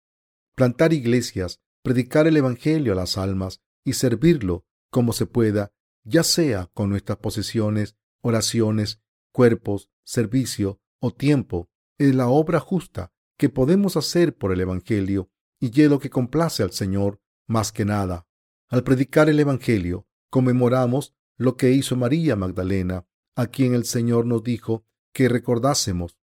Plantar 0.54 0.92
iglesias, 0.92 1.60
predicar 1.82 2.26
el 2.26 2.36
Evangelio 2.36 2.92
a 2.92 2.96
las 2.96 3.16
almas 3.18 3.60
y 3.84 3.94
servirlo 3.94 4.64
como 4.90 5.12
se 5.12 5.26
pueda, 5.26 5.72
ya 6.04 6.22
sea 6.22 6.66
con 6.74 6.90
nuestras 6.90 7.18
posesiones, 7.18 7.96
oraciones, 8.20 9.00
cuerpos, 9.32 9.90
servicio 10.04 10.80
o 11.00 11.12
tiempo, 11.12 11.70
es 11.98 12.14
la 12.14 12.28
obra 12.28 12.60
justa 12.60 13.12
que 13.38 13.48
podemos 13.48 13.96
hacer 13.96 14.36
por 14.36 14.52
el 14.52 14.60
Evangelio 14.60 15.30
y 15.60 15.80
es 15.80 15.88
lo 15.88 15.98
que 15.98 16.10
complace 16.10 16.62
al 16.62 16.72
Señor 16.72 17.20
más 17.46 17.72
que 17.72 17.84
nada. 17.84 18.26
Al 18.68 18.84
predicar 18.84 19.28
el 19.28 19.40
Evangelio, 19.40 20.06
conmemoramos 20.30 21.14
lo 21.36 21.56
que 21.56 21.72
hizo 21.72 21.96
María 21.96 22.36
Magdalena, 22.36 23.06
a 23.34 23.46
quien 23.46 23.74
el 23.74 23.84
Señor 23.84 24.26
nos 24.26 24.42
dijo 24.42 24.84
que 25.12 25.28
recordásemos. 25.28 26.19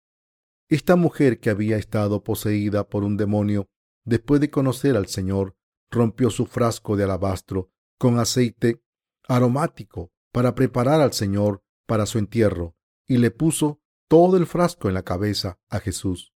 Esta 0.73 0.97
mujer 0.97 1.39
que 1.39 1.51
había 1.51 1.77
estado 1.77 2.25
poseída 2.25 2.89
por 2.89 3.05
un 3.05 3.19
demonio, 3.19 3.69
después 4.07 4.41
de 4.41 4.49
conocer 4.49 4.97
al 4.97 5.07
Señor, 5.07 5.55
rompió 5.91 6.31
su 6.31 6.47
frasco 6.47 6.97
de 6.97 7.05
alabastro 7.05 7.71
con 7.99 8.19
aceite 8.19 8.83
aromático 9.29 10.13
para 10.33 10.55
preparar 10.55 11.03
al 11.03 11.13
Señor 11.13 11.63
para 11.87 12.07
su 12.07 12.17
entierro 12.17 12.75
y 13.07 13.19
le 13.19 13.31
puso 13.31 13.83
todo 14.09 14.39
el 14.39 14.47
frasco 14.47 14.89
en 14.89 14.95
la 14.95 15.03
cabeza 15.03 15.61
a 15.69 15.79
Jesús. 15.79 16.33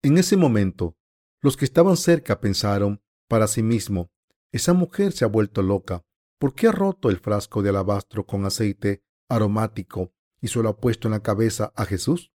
En 0.00 0.16
ese 0.16 0.38
momento, 0.38 0.96
los 1.42 1.58
que 1.58 1.66
estaban 1.66 1.98
cerca 1.98 2.40
pensaron 2.40 3.02
para 3.28 3.46
sí 3.46 3.62
mismo, 3.62 4.10
esa 4.52 4.72
mujer 4.72 5.12
se 5.12 5.26
ha 5.26 5.28
vuelto 5.28 5.60
loca. 5.60 6.02
¿Por 6.38 6.54
qué 6.54 6.68
ha 6.68 6.72
roto 6.72 7.10
el 7.10 7.18
frasco 7.18 7.60
de 7.60 7.68
alabastro 7.68 8.24
con 8.24 8.46
aceite 8.46 9.02
aromático 9.28 10.14
y 10.40 10.48
se 10.48 10.62
lo 10.62 10.70
ha 10.70 10.80
puesto 10.80 11.08
en 11.08 11.12
la 11.12 11.22
cabeza 11.22 11.74
a 11.76 11.84
Jesús? 11.84 12.32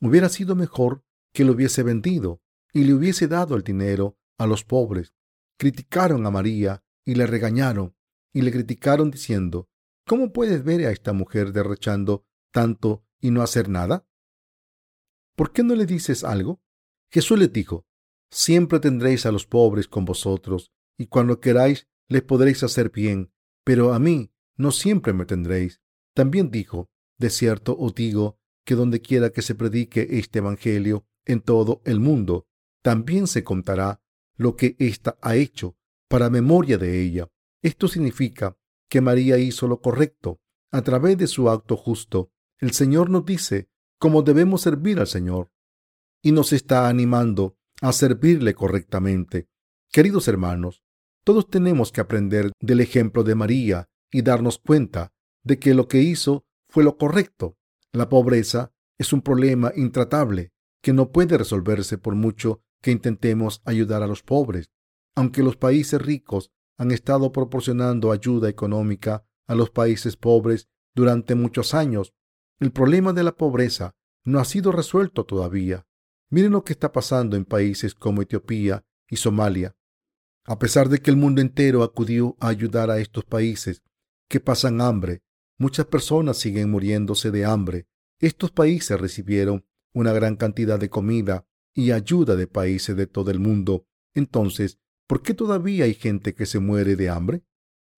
Hubiera 0.00 0.28
sido 0.28 0.54
mejor 0.54 1.04
que 1.32 1.44
lo 1.44 1.52
hubiese 1.52 1.82
vendido 1.82 2.40
y 2.72 2.84
le 2.84 2.94
hubiese 2.94 3.28
dado 3.28 3.56
el 3.56 3.62
dinero 3.62 4.18
a 4.38 4.46
los 4.46 4.64
pobres. 4.64 5.14
Criticaron 5.58 6.24
a 6.26 6.30
María 6.30 6.84
y 7.04 7.14
le 7.14 7.26
regañaron 7.26 7.96
y 8.32 8.42
le 8.42 8.52
criticaron 8.52 9.10
diciendo, 9.10 9.68
¿cómo 10.06 10.32
puedes 10.32 10.62
ver 10.62 10.86
a 10.86 10.92
esta 10.92 11.12
mujer 11.12 11.52
derrochando 11.52 12.26
tanto 12.52 13.04
y 13.20 13.30
no 13.30 13.42
hacer 13.42 13.68
nada? 13.68 14.06
¿Por 15.34 15.52
qué 15.52 15.62
no 15.62 15.74
le 15.74 15.86
dices 15.86 16.24
algo? 16.24 16.60
Jesús 17.10 17.38
les 17.38 17.52
dijo, 17.52 17.86
siempre 18.30 18.80
tendréis 18.80 19.26
a 19.26 19.32
los 19.32 19.46
pobres 19.46 19.88
con 19.88 20.04
vosotros, 20.04 20.72
y 20.96 21.06
cuando 21.06 21.40
queráis 21.40 21.88
les 22.08 22.22
podréis 22.22 22.62
hacer 22.62 22.90
bien, 22.90 23.32
pero 23.64 23.94
a 23.94 23.98
mí 23.98 24.32
no 24.56 24.72
siempre 24.72 25.12
me 25.12 25.24
tendréis. 25.24 25.80
También 26.14 26.50
dijo, 26.50 26.90
de 27.18 27.30
cierto 27.30 27.76
os 27.78 27.94
digo 27.94 28.37
que 28.68 28.74
donde 28.74 29.00
quiera 29.00 29.30
que 29.30 29.40
se 29.40 29.54
predique 29.54 30.06
este 30.10 30.40
Evangelio 30.40 31.06
en 31.24 31.40
todo 31.40 31.80
el 31.86 32.00
mundo, 32.00 32.46
también 32.82 33.26
se 33.26 33.42
contará 33.42 34.02
lo 34.36 34.56
que 34.56 34.76
ésta 34.78 35.16
ha 35.22 35.36
hecho 35.36 35.78
para 36.06 36.28
memoria 36.28 36.76
de 36.76 37.00
ella. 37.00 37.30
Esto 37.62 37.88
significa 37.88 38.58
que 38.90 39.00
María 39.00 39.38
hizo 39.38 39.68
lo 39.68 39.80
correcto 39.80 40.42
a 40.70 40.82
través 40.82 41.16
de 41.16 41.28
su 41.28 41.48
acto 41.48 41.78
justo. 41.78 42.30
El 42.58 42.72
Señor 42.72 43.08
nos 43.08 43.24
dice 43.24 43.70
cómo 43.98 44.20
debemos 44.20 44.60
servir 44.60 45.00
al 45.00 45.06
Señor 45.06 45.50
y 46.20 46.32
nos 46.32 46.52
está 46.52 46.90
animando 46.90 47.56
a 47.80 47.94
servirle 47.94 48.52
correctamente. 48.52 49.48
Queridos 49.90 50.28
hermanos, 50.28 50.82
todos 51.24 51.48
tenemos 51.48 51.90
que 51.90 52.02
aprender 52.02 52.52
del 52.60 52.80
ejemplo 52.80 53.24
de 53.24 53.34
María 53.34 53.88
y 54.10 54.20
darnos 54.20 54.58
cuenta 54.58 55.14
de 55.42 55.58
que 55.58 55.72
lo 55.72 55.88
que 55.88 56.02
hizo 56.02 56.44
fue 56.68 56.84
lo 56.84 56.98
correcto. 56.98 57.57
La 57.92 58.08
pobreza 58.08 58.72
es 58.98 59.12
un 59.12 59.22
problema 59.22 59.72
intratable 59.74 60.52
que 60.82 60.92
no 60.92 61.10
puede 61.10 61.38
resolverse 61.38 61.98
por 61.98 62.14
mucho 62.14 62.62
que 62.82 62.90
intentemos 62.90 63.62
ayudar 63.64 64.02
a 64.02 64.06
los 64.06 64.22
pobres. 64.22 64.70
Aunque 65.16 65.42
los 65.42 65.56
países 65.56 66.00
ricos 66.00 66.52
han 66.76 66.90
estado 66.90 67.32
proporcionando 67.32 68.12
ayuda 68.12 68.48
económica 68.48 69.24
a 69.46 69.54
los 69.54 69.70
países 69.70 70.16
pobres 70.16 70.68
durante 70.94 71.34
muchos 71.34 71.74
años, 71.74 72.14
el 72.60 72.72
problema 72.72 73.12
de 73.12 73.24
la 73.24 73.36
pobreza 73.36 73.94
no 74.24 74.38
ha 74.38 74.44
sido 74.44 74.72
resuelto 74.72 75.24
todavía. 75.24 75.86
Miren 76.30 76.52
lo 76.52 76.62
que 76.62 76.74
está 76.74 76.92
pasando 76.92 77.36
en 77.36 77.44
países 77.44 77.94
como 77.94 78.22
Etiopía 78.22 78.84
y 79.08 79.16
Somalia. 79.16 79.74
A 80.44 80.58
pesar 80.58 80.88
de 80.88 80.98
que 80.98 81.10
el 81.10 81.16
mundo 81.16 81.40
entero 81.40 81.82
acudió 81.82 82.36
a 82.40 82.48
ayudar 82.48 82.90
a 82.90 82.98
estos 82.98 83.24
países 83.24 83.82
que 84.28 84.40
pasan 84.40 84.80
hambre, 84.80 85.22
muchas 85.58 85.86
personas 85.86 86.38
siguen 86.38 86.70
muriéndose 86.70 87.30
de 87.30 87.44
hambre. 87.44 87.86
Estos 88.20 88.50
países 88.50 89.00
recibieron 89.00 89.66
una 89.92 90.12
gran 90.12 90.36
cantidad 90.36 90.78
de 90.78 90.88
comida 90.88 91.46
y 91.74 91.90
ayuda 91.90 92.36
de 92.36 92.46
países 92.46 92.96
de 92.96 93.06
todo 93.06 93.30
el 93.30 93.40
mundo. 93.40 93.86
Entonces, 94.14 94.78
¿por 95.06 95.22
qué 95.22 95.34
todavía 95.34 95.84
hay 95.84 95.94
gente 95.94 96.34
que 96.34 96.46
se 96.46 96.58
muere 96.58 96.96
de 96.96 97.08
hambre? 97.08 97.44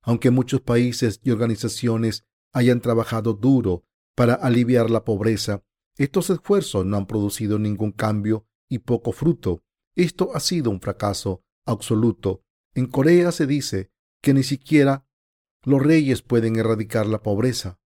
Aunque 0.02 0.30
muchos 0.30 0.60
países 0.60 1.20
y 1.22 1.30
organizaciones 1.30 2.24
hayan 2.52 2.80
trabajado 2.80 3.34
duro 3.34 3.84
para 4.14 4.34
aliviar 4.34 4.90
la 4.90 5.04
pobreza, 5.04 5.62
estos 5.96 6.30
esfuerzos 6.30 6.86
no 6.86 6.96
han 6.96 7.06
producido 7.06 7.58
ningún 7.58 7.92
cambio 7.92 8.46
y 8.68 8.78
poco 8.78 9.12
fruto. 9.12 9.62
Esto 9.94 10.34
ha 10.34 10.40
sido 10.40 10.70
un 10.70 10.80
fracaso 10.80 11.42
absoluto. 11.66 12.42
En 12.74 12.86
Corea 12.86 13.32
se 13.32 13.46
dice 13.46 13.90
que 14.22 14.32
ni 14.32 14.42
siquiera 14.42 15.06
los 15.64 15.82
reyes 15.82 16.22
pueden 16.22 16.56
erradicar 16.56 17.06
la 17.06 17.22
pobreza. 17.22 17.78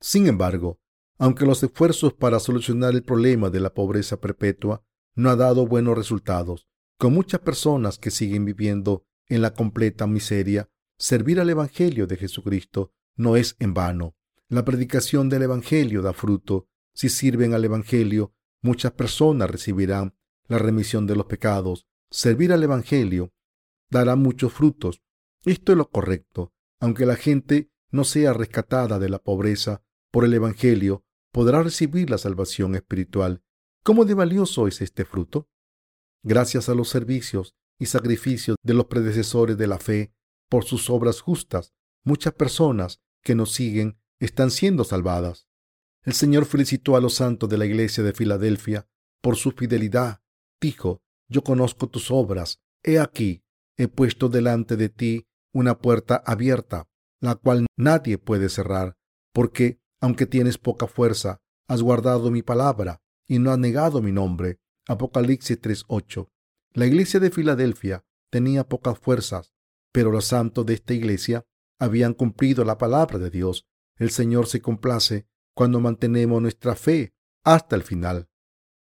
Sin 0.00 0.26
embargo, 0.26 0.80
aunque 1.18 1.44
los 1.44 1.62
esfuerzos 1.62 2.14
para 2.14 2.38
solucionar 2.38 2.94
el 2.94 3.02
problema 3.02 3.50
de 3.50 3.60
la 3.60 3.74
pobreza 3.74 4.20
perpetua 4.20 4.84
no 5.14 5.30
ha 5.30 5.36
dado 5.36 5.66
buenos 5.66 5.96
resultados, 5.96 6.68
con 6.96 7.12
muchas 7.12 7.40
personas 7.40 7.98
que 7.98 8.10
siguen 8.10 8.44
viviendo 8.44 9.04
en 9.28 9.42
la 9.42 9.52
completa 9.54 10.06
miseria, 10.06 10.70
servir 10.96 11.40
al 11.40 11.50
Evangelio 11.50 12.06
de 12.06 12.16
Jesucristo 12.16 12.92
no 13.16 13.36
es 13.36 13.56
en 13.58 13.74
vano. 13.74 14.16
La 14.48 14.64
predicación 14.64 15.28
del 15.28 15.42
Evangelio 15.42 16.02
da 16.02 16.12
fruto 16.12 16.68
si 16.98 17.08
sirven 17.08 17.54
al 17.54 17.64
Evangelio, 17.64 18.34
muchas 18.60 18.90
personas 18.90 19.48
recibirán 19.48 20.16
la 20.48 20.58
remisión 20.58 21.06
de 21.06 21.14
los 21.14 21.26
pecados. 21.26 21.86
Servir 22.10 22.52
al 22.52 22.60
Evangelio 22.64 23.32
dará 23.88 24.16
muchos 24.16 24.52
frutos. 24.52 25.00
Esto 25.44 25.70
es 25.70 25.78
lo 25.78 25.90
correcto. 25.90 26.52
Aunque 26.80 27.06
la 27.06 27.16
gente 27.16 27.70
no 27.90 28.04
sea 28.04 28.32
rescatada 28.32 28.98
de 28.98 29.08
la 29.08 29.18
pobreza 29.18 29.82
por 30.10 30.24
el 30.24 30.34
Evangelio, 30.34 31.04
podrá 31.32 31.62
recibir 31.62 32.10
la 32.10 32.18
salvación 32.18 32.74
espiritual. 32.74 33.42
¿Cómo 33.82 34.04
de 34.04 34.14
valioso 34.14 34.66
es 34.66 34.80
este 34.80 35.04
fruto? 35.04 35.48
Gracias 36.22 36.68
a 36.68 36.74
los 36.74 36.88
servicios 36.88 37.54
y 37.78 37.86
sacrificios 37.86 38.56
de 38.62 38.74
los 38.74 38.86
predecesores 38.86 39.56
de 39.56 39.66
la 39.66 39.78
fe, 39.78 40.12
por 40.48 40.64
sus 40.64 40.90
obras 40.90 41.20
justas, 41.20 41.74
muchas 42.04 42.32
personas 42.32 43.00
que 43.22 43.34
nos 43.34 43.52
siguen 43.52 44.00
están 44.18 44.50
siendo 44.50 44.84
salvadas. 44.84 45.46
El 46.04 46.14
Señor 46.14 46.46
felicitó 46.46 46.96
a 46.96 47.00
los 47.00 47.14
santos 47.14 47.48
de 47.48 47.58
la 47.58 47.66
iglesia 47.66 48.02
de 48.02 48.12
Filadelfia 48.12 48.88
por 49.20 49.36
su 49.36 49.52
fidelidad. 49.52 50.22
Dijo, 50.60 51.02
yo 51.28 51.44
conozco 51.44 51.88
tus 51.88 52.10
obras. 52.10 52.62
He 52.82 52.98
aquí, 52.98 53.44
he 53.76 53.88
puesto 53.88 54.28
delante 54.28 54.76
de 54.76 54.88
ti 54.88 55.27
una 55.52 55.78
puerta 55.78 56.22
abierta, 56.24 56.88
la 57.20 57.34
cual 57.34 57.66
nadie 57.76 58.18
puede 58.18 58.48
cerrar, 58.48 58.96
porque, 59.32 59.80
aunque 60.00 60.26
tienes 60.26 60.58
poca 60.58 60.86
fuerza, 60.86 61.40
has 61.68 61.82
guardado 61.82 62.30
mi 62.30 62.42
palabra 62.42 63.02
y 63.26 63.38
no 63.38 63.50
has 63.50 63.58
negado 63.58 64.00
mi 64.02 64.12
nombre. 64.12 64.58
Apocalipsis 64.86 65.60
3:8. 65.60 66.28
La 66.72 66.86
iglesia 66.86 67.20
de 67.20 67.30
Filadelfia 67.30 68.04
tenía 68.30 68.68
pocas 68.68 68.98
fuerzas, 68.98 69.52
pero 69.92 70.10
los 70.10 70.26
santos 70.26 70.64
de 70.66 70.74
esta 70.74 70.94
iglesia 70.94 71.44
habían 71.78 72.14
cumplido 72.14 72.64
la 72.64 72.78
palabra 72.78 73.18
de 73.18 73.30
Dios. 73.30 73.66
El 73.96 74.10
Señor 74.10 74.46
se 74.46 74.60
complace 74.60 75.26
cuando 75.54 75.80
mantenemos 75.80 76.40
nuestra 76.40 76.74
fe 76.74 77.14
hasta 77.44 77.76
el 77.76 77.82
final. 77.82 78.28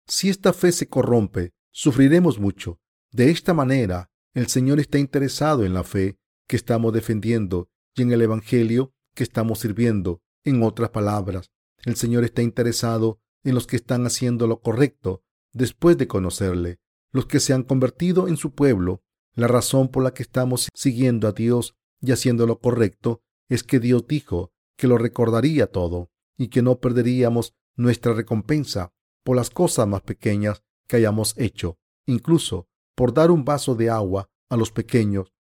Si 0.06 0.28
esta 0.28 0.52
fe 0.52 0.72
se 0.72 0.88
corrompe, 0.88 1.52
sufriremos 1.70 2.38
mucho. 2.38 2.80
De 3.12 3.30
esta 3.30 3.54
manera, 3.54 4.11
el 4.34 4.48
Señor 4.48 4.80
está 4.80 4.98
interesado 4.98 5.64
en 5.64 5.74
la 5.74 5.84
fe 5.84 6.18
que 6.48 6.56
estamos 6.56 6.92
defendiendo 6.92 7.68
y 7.94 8.02
en 8.02 8.12
el 8.12 8.22
Evangelio 8.22 8.92
que 9.14 9.22
estamos 9.22 9.61
sirviendo. 9.61 10.22
En 10.44 10.62
otras 10.62 10.90
palabras, 10.90 11.50
el 11.84 11.96
Señor 11.96 12.24
está 12.24 12.42
interesado 12.42 13.20
en 13.44 13.54
los 13.54 13.66
que 13.66 13.76
están 13.76 14.06
haciendo 14.06 14.46
lo 14.46 14.61
correcto 14.61 15.22
después 15.52 15.96
de 15.98 16.08
conocerle, 16.08 16.80
los 17.12 17.26
que 17.26 17.38
se 17.38 17.52
han 17.52 17.62
convertido 17.62 18.28
en 18.28 18.37
su 18.37 18.54
pueblo. 18.54 19.02
La 19.34 19.46
razón 19.46 19.88
por 19.88 20.02
la 20.02 20.14
que 20.14 20.22
estamos 20.22 20.68
siguiendo 20.74 21.28
a 21.28 21.32
Dios 21.32 21.76
y 22.00 22.12
haciendo 22.12 22.46
lo 22.46 22.61
correcto 22.61 23.22
es 23.48 23.62
que 23.62 23.78
Dios 23.78 24.06
dijo 24.06 24.52
que 24.76 24.88
lo 24.88 24.98
recordaría 24.98 25.66
todo 25.66 26.11
y 26.37 26.48
que 26.48 26.62
no 26.62 26.80
perderíamos 26.80 27.54
nuestra 27.76 28.14
recompensa 28.14 28.92
por 29.24 29.37
las 29.37 29.50
cosas 29.50 29.87
más 29.87 30.02
pequeñas 30.02 30.62
que 30.88 30.96
hayamos 30.96 31.34
hecho, 31.37 31.78
incluso 32.06 32.68
por 32.94 33.12
dar 33.12 33.30
un 33.30 33.44
vaso 33.44 33.74
de 33.74 33.90
agua 33.90 34.30
a 34.48 34.56
los 34.56 34.72
pequeños. 34.72 35.32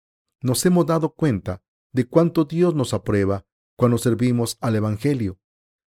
Nos 0.41 0.65
hemos 0.65 0.86
dado 0.86 1.13
cuenta 1.13 1.63
de 1.91 2.06
cuánto 2.06 2.45
Dios 2.45 2.76
nos 2.76 2.93
aprueba 2.93 3.45
cuando 3.76 3.97
servimos 3.97 4.58
al 4.62 4.76
Evangelio. 4.76 5.39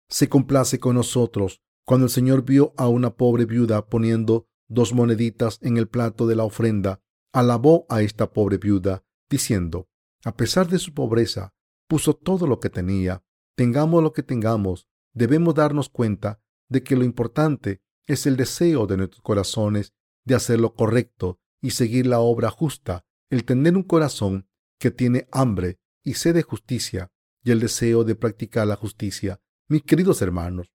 Se 0.10 0.30
complace 0.30 0.80
con 0.80 0.96
nosotros 0.96 1.62
cuando 1.86 2.06
el 2.06 2.12
Señor 2.12 2.44
vio 2.44 2.74
a 2.78 2.88
una 2.88 3.16
pobre 3.16 3.46
viuda 3.46 3.88
poniendo 3.88 4.48
dos 4.68 4.94
moneditas 4.94 5.60
en 5.62 5.78
el 5.78 5.88
plato 5.88 6.28
de 6.28 6.36
la 6.36 6.44
ofrenda, 6.44 7.02
alabó 7.34 7.86
a 7.90 8.02
esta 8.02 8.32
pobre 8.32 8.58
viuda, 8.58 9.04
diciendo, 9.30 9.88
a 10.26 10.36
pesar 10.36 10.68
de 10.68 10.80
su 10.80 10.94
pobreza, 10.94 11.54
puso 11.88 12.14
todo 12.14 12.48
lo 12.48 12.60
que 12.60 12.70
tenía. 12.70 13.24
Tengamos 13.56 14.04
lo 14.04 14.14
que 14.14 14.24
tengamos, 14.24 14.88
debemos 15.14 15.56
darnos 15.56 15.90
cuenta 15.90 16.42
de 16.70 16.84
que 16.84 16.96
lo 16.96 17.04
importante 17.04 17.82
es 18.06 18.26
el 18.26 18.38
deseo 18.38 18.88
de 18.88 18.98
nuestros 18.98 19.22
corazones 19.22 19.94
de 20.26 20.36
hacer 20.36 20.60
lo 20.60 20.74
correcto 20.74 21.40
y 21.62 21.72
seguir 21.72 22.06
la 22.06 22.20
obra 22.20 22.50
justa, 22.50 23.06
el 23.30 23.44
tener 23.46 23.76
un 23.76 23.84
corazón 23.84 24.48
que 24.80 24.92
tiene 24.92 25.28
hambre 25.32 25.80
y 26.04 26.14
sed 26.14 26.36
de 26.36 26.44
justicia 26.44 27.12
y 27.44 27.52
el 27.52 27.60
deseo 27.60 28.04
de 28.04 28.16
practicar 28.16 28.68
la 28.68 28.76
justicia. 28.76 29.42
Mis 29.68 29.84
queridos 29.84 30.22
hermanos, 30.22 30.72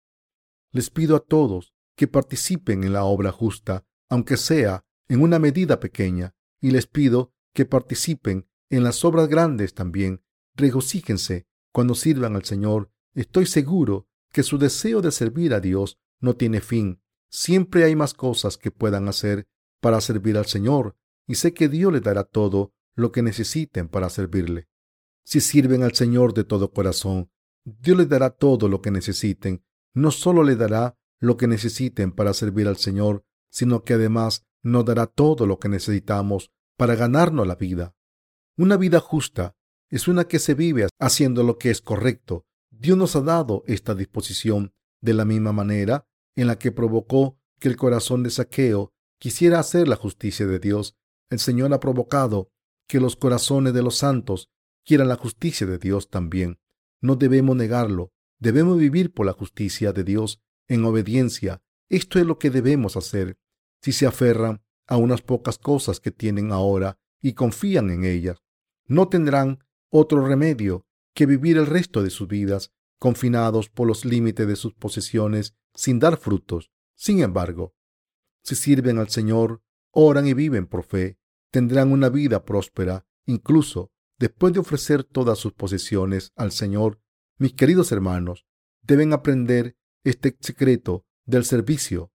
les 0.72 0.90
pido 0.90 1.16
a 1.16 1.20
todos 1.20 1.74
que 1.96 2.08
participen 2.08 2.84
en 2.84 2.94
la 2.94 3.04
obra 3.04 3.32
justa, 3.32 3.86
aunque 4.10 4.38
sea 4.38 4.86
en 5.08 5.22
una 5.22 5.40
medida 5.40 5.80
pequeña, 5.80 6.34
y 6.62 6.72
les 6.72 6.88
pido 6.88 7.34
que 7.54 7.66
participen 7.66 8.48
en 8.70 8.84
las 8.84 9.04
obras 9.04 9.28
grandes 9.28 9.74
también. 9.74 10.24
Regocíjense 10.56 11.48
cuando 11.72 11.96
sirvan 11.96 12.36
al 12.36 12.46
Señor. 12.46 12.92
Estoy 13.14 13.46
seguro 13.46 14.08
que 14.32 14.44
su 14.44 14.58
deseo 14.58 15.02
de 15.02 15.12
servir 15.12 15.54
a 15.54 15.60
Dios 15.60 16.00
no 16.20 16.36
tiene 16.36 16.62
fin. 16.62 17.02
Siempre 17.30 17.84
hay 17.84 17.96
más 17.96 18.14
cosas 18.14 18.58
que 18.58 18.72
puedan 18.72 19.08
hacer 19.08 19.48
para 19.82 20.00
servir 20.00 20.38
al 20.38 20.46
Señor, 20.46 20.96
y 21.32 21.36
sé 21.36 21.54
que 21.54 21.70
Dios 21.70 21.94
les 21.94 22.02
dará 22.02 22.26
todo 22.26 22.74
lo 22.94 23.14
que 23.14 23.22
necesiten 23.22 23.88
para 23.88 24.10
servirle. 24.10 24.68
Si 25.24 25.40
sirven 25.40 25.82
al 25.82 25.94
Señor 25.94 26.34
de 26.34 26.44
todo 26.44 26.74
corazón, 26.74 27.32
Dios 27.64 27.98
les 27.98 28.10
dará 28.10 28.32
todo 28.32 28.68
lo 28.68 28.82
que 28.82 28.92
necesiten. 28.92 29.64
No 29.94 30.12
solo 30.12 30.44
les 30.44 30.58
dará 30.58 30.98
lo 31.22 31.38
que 31.38 31.48
necesiten 31.48 32.12
para 32.12 32.34
servir 32.34 32.68
al 32.68 32.76
Señor, 32.76 33.24
sino 33.50 33.86
que 33.86 33.94
además 33.94 34.46
nos 34.62 34.84
dará 34.84 35.08
todo 35.08 35.48
lo 35.48 35.58
que 35.58 35.70
necesitamos 35.70 36.52
para 36.76 36.96
ganarnos 36.96 37.48
la 37.48 37.56
vida. 37.56 37.96
Una 38.58 38.76
vida 38.76 39.00
justa 39.00 39.56
es 39.90 40.10
una 40.10 40.26
que 40.26 40.38
se 40.38 40.54
vive 40.54 40.90
haciendo 41.00 41.44
lo 41.44 41.58
que 41.58 41.70
es 41.70 41.80
correcto. 41.80 42.46
Dios 42.72 42.98
nos 42.98 43.16
ha 43.16 43.22
dado 43.22 43.64
esta 43.68 43.96
disposición 43.96 44.74
de 45.00 45.14
la 45.14 45.24
misma 45.24 45.54
manera 45.54 46.06
en 46.36 46.48
la 46.48 46.60
que 46.60 46.74
provocó 46.74 47.40
que 47.58 47.70
el 47.70 47.78
corazón 47.78 48.22
de 48.22 48.32
Saqueo 48.32 48.92
quisiera 49.18 49.60
hacer 49.60 49.88
la 49.88 49.96
justicia 49.96 50.46
de 50.46 50.60
Dios. 50.60 50.98
El 51.32 51.40
Señor 51.40 51.74
ha 51.74 51.80
provocado 51.80 52.52
que 52.88 53.00
los 53.00 53.16
corazones 53.16 53.74
de 53.74 53.82
los 53.82 53.96
santos 53.96 54.50
quieran 54.84 55.08
la 55.08 55.16
justicia 55.16 55.66
de 55.66 55.78
Dios 55.78 56.10
también. 56.10 56.60
No 57.00 57.16
debemos 57.16 57.56
negarlo. 57.56 58.12
Debemos 58.38 58.78
vivir 58.78 59.14
por 59.14 59.26
la 59.26 59.32
justicia 59.32 59.94
de 59.94 60.04
Dios 60.04 60.42
en 60.68 60.84
obediencia. 60.84 61.64
Esto 61.88 62.20
es 62.20 62.26
lo 62.26 62.38
que 62.38 62.50
debemos 62.50 62.98
hacer. 62.98 63.38
Si 63.82 63.94
se 63.94 64.06
aferran 64.06 64.62
a 64.88 64.98
unas 64.98 65.22
pocas 65.22 65.58
cosas 65.58 66.02
que 66.02 66.12
tienen 66.12 66.52
ahora 66.52 67.00
y 67.22 67.32
confían 67.32 67.92
en 67.92 68.04
ellas, 68.04 68.44
no 68.88 69.08
tendrán 69.08 69.64
otro 69.90 70.28
remedio 70.28 70.86
que 71.14 71.26
vivir 71.26 71.58
el 71.58 71.66
resto 71.66 72.04
de 72.04 72.10
sus 72.10 72.28
vidas 72.28 72.74
confinados 73.00 73.70
por 73.70 73.88
los 73.88 74.04
límites 74.04 74.48
de 74.48 74.58
sus 74.58 74.74
posesiones 74.74 75.56
sin 75.74 76.00
dar 76.00 76.18
frutos. 76.18 76.72
Sin 76.94 77.22
embargo, 77.22 77.74
si 78.44 78.56
sirven 78.56 78.98
al 78.98 79.08
Señor, 79.08 79.62
oran 79.92 80.28
y 80.28 80.34
viven 80.34 80.68
por 80.68 80.84
fe, 80.84 81.21
tendrán 81.52 81.92
una 81.92 82.10
vida 82.10 82.44
próspera, 82.46 83.06
incluso 83.26 83.92
después 84.18 84.54
de 84.54 84.60
ofrecer 84.60 85.04
todas 85.04 85.38
sus 85.38 85.54
posesiones 85.54 86.32
al 86.36 86.52
Señor. 86.52 87.00
Mis 87.38 87.54
queridos 87.54 87.92
hermanos, 87.92 88.46
deben 88.82 89.14
aprender 89.14 89.76
este 90.04 90.36
secreto 90.40 91.06
del 91.26 91.46
servicio. 91.46 92.12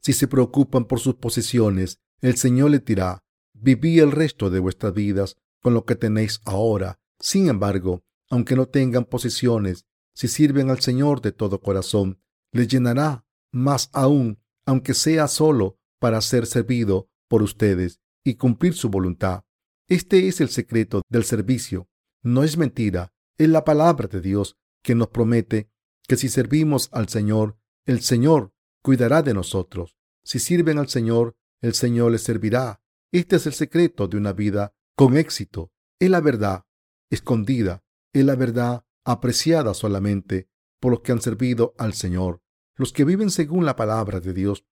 Si 0.00 0.12
se 0.12 0.28
preocupan 0.28 0.84
por 0.84 1.00
sus 1.00 1.14
posesiones, 1.14 1.98
el 2.20 2.36
Señor 2.36 2.70
les 2.70 2.84
dirá, 2.84 3.24
viví 3.52 3.98
el 3.98 4.12
resto 4.12 4.50
de 4.50 4.60
vuestras 4.60 4.92
vidas 4.92 5.36
con 5.60 5.74
lo 5.74 5.84
que 5.84 5.96
tenéis 5.96 6.40
ahora. 6.44 7.00
Sin 7.18 7.48
embargo, 7.48 8.04
aunque 8.28 8.54
no 8.54 8.66
tengan 8.66 9.04
posesiones, 9.04 9.86
si 10.14 10.28
sirven 10.28 10.70
al 10.70 10.80
Señor 10.80 11.22
de 11.22 11.32
todo 11.32 11.60
corazón, 11.60 12.20
les 12.52 12.68
llenará 12.68 13.24
más 13.50 13.88
aún, 13.92 14.40
aunque 14.66 14.94
sea 14.94 15.26
solo 15.28 15.78
para 15.98 16.20
ser 16.20 16.46
servido 16.46 17.08
por 17.28 17.42
ustedes 17.42 18.00
y 18.24 18.34
cumplir 18.34 18.74
su 18.74 18.88
voluntad. 18.88 19.44
Este 19.88 20.26
es 20.26 20.40
el 20.40 20.48
secreto 20.48 21.02
del 21.10 21.24
servicio. 21.24 21.88
No 22.22 22.42
es 22.42 22.56
mentira, 22.56 23.12
es 23.36 23.48
la 23.48 23.64
palabra 23.64 24.08
de 24.08 24.20
Dios 24.20 24.56
que 24.82 24.94
nos 24.94 25.08
promete 25.08 25.70
que 26.08 26.16
si 26.16 26.28
servimos 26.28 26.88
al 26.92 27.08
Señor, 27.08 27.58
el 27.86 28.00
Señor 28.00 28.52
cuidará 28.82 29.22
de 29.22 29.34
nosotros. 29.34 29.96
Si 30.24 30.38
sirven 30.38 30.78
al 30.78 30.88
Señor, 30.88 31.36
el 31.60 31.74
Señor 31.74 32.12
les 32.12 32.22
servirá. 32.22 32.80
Este 33.12 33.36
es 33.36 33.46
el 33.46 33.52
secreto 33.52 34.08
de 34.08 34.16
una 34.16 34.32
vida 34.32 34.74
con 34.96 35.16
éxito. 35.16 35.70
Es 35.98 36.10
la 36.10 36.20
verdad 36.20 36.64
escondida, 37.10 37.84
es 38.12 38.24
la 38.24 38.36
verdad 38.36 38.84
apreciada 39.04 39.74
solamente 39.74 40.48
por 40.80 40.92
los 40.92 41.00
que 41.00 41.12
han 41.12 41.20
servido 41.20 41.74
al 41.78 41.92
Señor. 41.92 42.40
Los 42.76 42.92
que 42.92 43.04
viven 43.04 43.30
según 43.30 43.64
la 43.64 43.76
palabra 43.76 44.20
de 44.20 44.32
Dios 44.32 44.64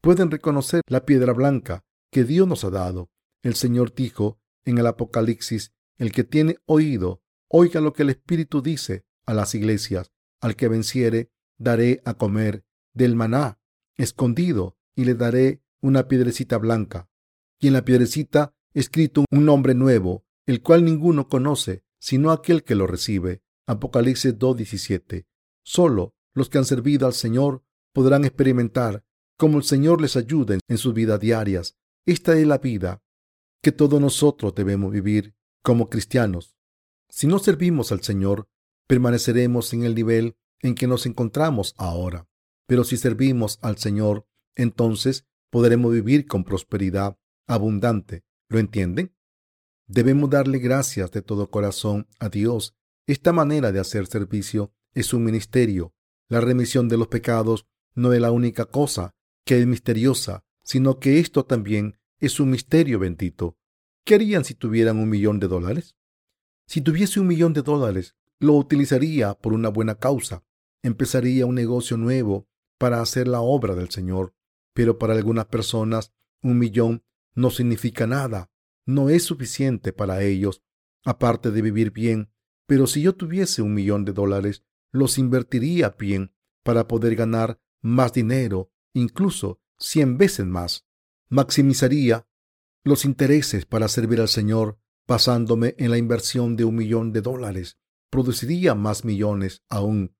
pueden 0.00 0.30
reconocer 0.30 0.82
la 0.86 1.04
piedra 1.04 1.32
blanca 1.32 1.84
que 2.10 2.24
Dios 2.24 2.46
nos 2.48 2.64
ha 2.64 2.70
dado. 2.70 3.10
El 3.42 3.54
Señor 3.54 3.94
dijo 3.94 4.40
en 4.64 4.78
el 4.78 4.86
Apocalipsis, 4.86 5.72
el 5.96 6.12
que 6.12 6.24
tiene 6.24 6.56
oído, 6.66 7.22
oiga 7.48 7.80
lo 7.80 7.92
que 7.92 8.02
el 8.02 8.10
Espíritu 8.10 8.62
dice 8.62 9.04
a 9.26 9.34
las 9.34 9.54
iglesias. 9.54 10.10
Al 10.40 10.54
que 10.54 10.68
venciere, 10.68 11.30
daré 11.58 12.00
a 12.04 12.14
comer 12.14 12.64
del 12.94 13.16
maná 13.16 13.58
escondido 13.96 14.76
y 14.94 15.04
le 15.04 15.14
daré 15.14 15.62
una 15.80 16.08
piedrecita 16.08 16.56
blanca. 16.58 17.08
Y 17.60 17.66
en 17.66 17.72
la 17.74 17.84
piedrecita 17.84 18.54
escrito 18.72 19.24
un 19.30 19.44
nombre 19.44 19.74
nuevo, 19.74 20.24
el 20.46 20.62
cual 20.62 20.84
ninguno 20.84 21.28
conoce, 21.28 21.84
sino 21.98 22.30
aquel 22.30 22.62
que 22.62 22.74
lo 22.74 22.86
recibe. 22.86 23.42
Apocalipsis 23.66 24.38
2.17. 24.38 25.26
Solo 25.62 26.14
los 26.32 26.48
que 26.48 26.58
han 26.58 26.64
servido 26.64 27.06
al 27.06 27.12
Señor 27.12 27.64
podrán 27.92 28.24
experimentar 28.24 29.04
cómo 29.36 29.58
el 29.58 29.64
Señor 29.64 30.00
les 30.00 30.16
ayuda 30.16 30.58
en 30.66 30.78
sus 30.78 30.94
vidas 30.94 31.20
diarias. 31.20 31.76
Esta 32.08 32.38
es 32.38 32.46
la 32.46 32.56
vida 32.56 33.02
que 33.62 33.70
todos 33.70 34.00
nosotros 34.00 34.54
debemos 34.54 34.90
vivir 34.90 35.34
como 35.62 35.90
cristianos. 35.90 36.56
Si 37.10 37.26
no 37.26 37.38
servimos 37.38 37.92
al 37.92 38.00
Señor, 38.00 38.48
permaneceremos 38.86 39.74
en 39.74 39.82
el 39.82 39.94
nivel 39.94 40.34
en 40.60 40.74
que 40.74 40.86
nos 40.86 41.04
encontramos 41.04 41.74
ahora. 41.76 42.26
Pero 42.66 42.84
si 42.84 42.96
servimos 42.96 43.58
al 43.60 43.76
Señor, 43.76 44.26
entonces 44.56 45.26
podremos 45.50 45.92
vivir 45.92 46.26
con 46.26 46.44
prosperidad 46.44 47.18
abundante. 47.46 48.24
¿Lo 48.48 48.58
entienden? 48.58 49.14
Debemos 49.86 50.30
darle 50.30 50.60
gracias 50.60 51.10
de 51.10 51.20
todo 51.20 51.50
corazón 51.50 52.08
a 52.20 52.30
Dios. 52.30 52.74
Esta 53.06 53.34
manera 53.34 53.70
de 53.70 53.80
hacer 53.80 54.06
servicio 54.06 54.72
es 54.94 55.12
un 55.12 55.24
ministerio. 55.24 55.92
La 56.30 56.40
remisión 56.40 56.88
de 56.88 56.96
los 56.96 57.08
pecados 57.08 57.66
no 57.94 58.14
es 58.14 58.20
la 58.22 58.30
única 58.30 58.64
cosa 58.64 59.14
que 59.44 59.60
es 59.60 59.66
misteriosa, 59.66 60.46
sino 60.68 60.98
que 60.98 61.18
esto 61.18 61.46
también 61.46 61.98
es 62.20 62.40
un 62.40 62.50
misterio 62.50 62.98
bendito. 62.98 63.56
¿Qué 64.04 64.16
harían 64.16 64.44
si 64.44 64.52
tuvieran 64.52 64.98
un 64.98 65.08
millón 65.08 65.40
de 65.40 65.48
dólares? 65.48 65.96
Si 66.66 66.82
tuviese 66.82 67.20
un 67.20 67.26
millón 67.26 67.54
de 67.54 67.62
dólares, 67.62 68.16
lo 68.38 68.52
utilizaría 68.52 69.32
por 69.32 69.54
una 69.54 69.70
buena 69.70 69.94
causa. 69.94 70.44
Empezaría 70.82 71.46
un 71.46 71.54
negocio 71.54 71.96
nuevo 71.96 72.50
para 72.76 73.00
hacer 73.00 73.28
la 73.28 73.40
obra 73.40 73.74
del 73.74 73.88
Señor. 73.88 74.34
Pero 74.74 74.98
para 74.98 75.14
algunas 75.14 75.46
personas, 75.46 76.12
un 76.42 76.58
millón 76.58 77.02
no 77.34 77.48
significa 77.48 78.06
nada. 78.06 78.50
No 78.84 79.08
es 79.08 79.22
suficiente 79.22 79.94
para 79.94 80.22
ellos, 80.22 80.62
aparte 81.02 81.50
de 81.50 81.62
vivir 81.62 81.92
bien. 81.92 82.30
Pero 82.66 82.86
si 82.86 83.00
yo 83.00 83.14
tuviese 83.14 83.62
un 83.62 83.72
millón 83.72 84.04
de 84.04 84.12
dólares, 84.12 84.64
los 84.92 85.16
invertiría 85.16 85.96
bien 85.98 86.34
para 86.62 86.86
poder 86.86 87.16
ganar 87.16 87.58
más 87.80 88.12
dinero, 88.12 88.70
incluso 88.92 89.62
cien 89.78 90.18
veces 90.18 90.46
más. 90.46 90.86
Maximizaría 91.28 92.26
los 92.84 93.04
intereses 93.04 93.66
para 93.66 93.88
servir 93.88 94.20
al 94.20 94.28
Señor 94.28 94.78
basándome 95.06 95.74
en 95.78 95.90
la 95.90 95.98
inversión 95.98 96.56
de 96.56 96.64
un 96.64 96.76
millón 96.76 97.12
de 97.12 97.22
dólares. 97.22 97.78
Produciría 98.10 98.74
más 98.74 99.04
millones 99.04 99.62
aún. 99.68 100.14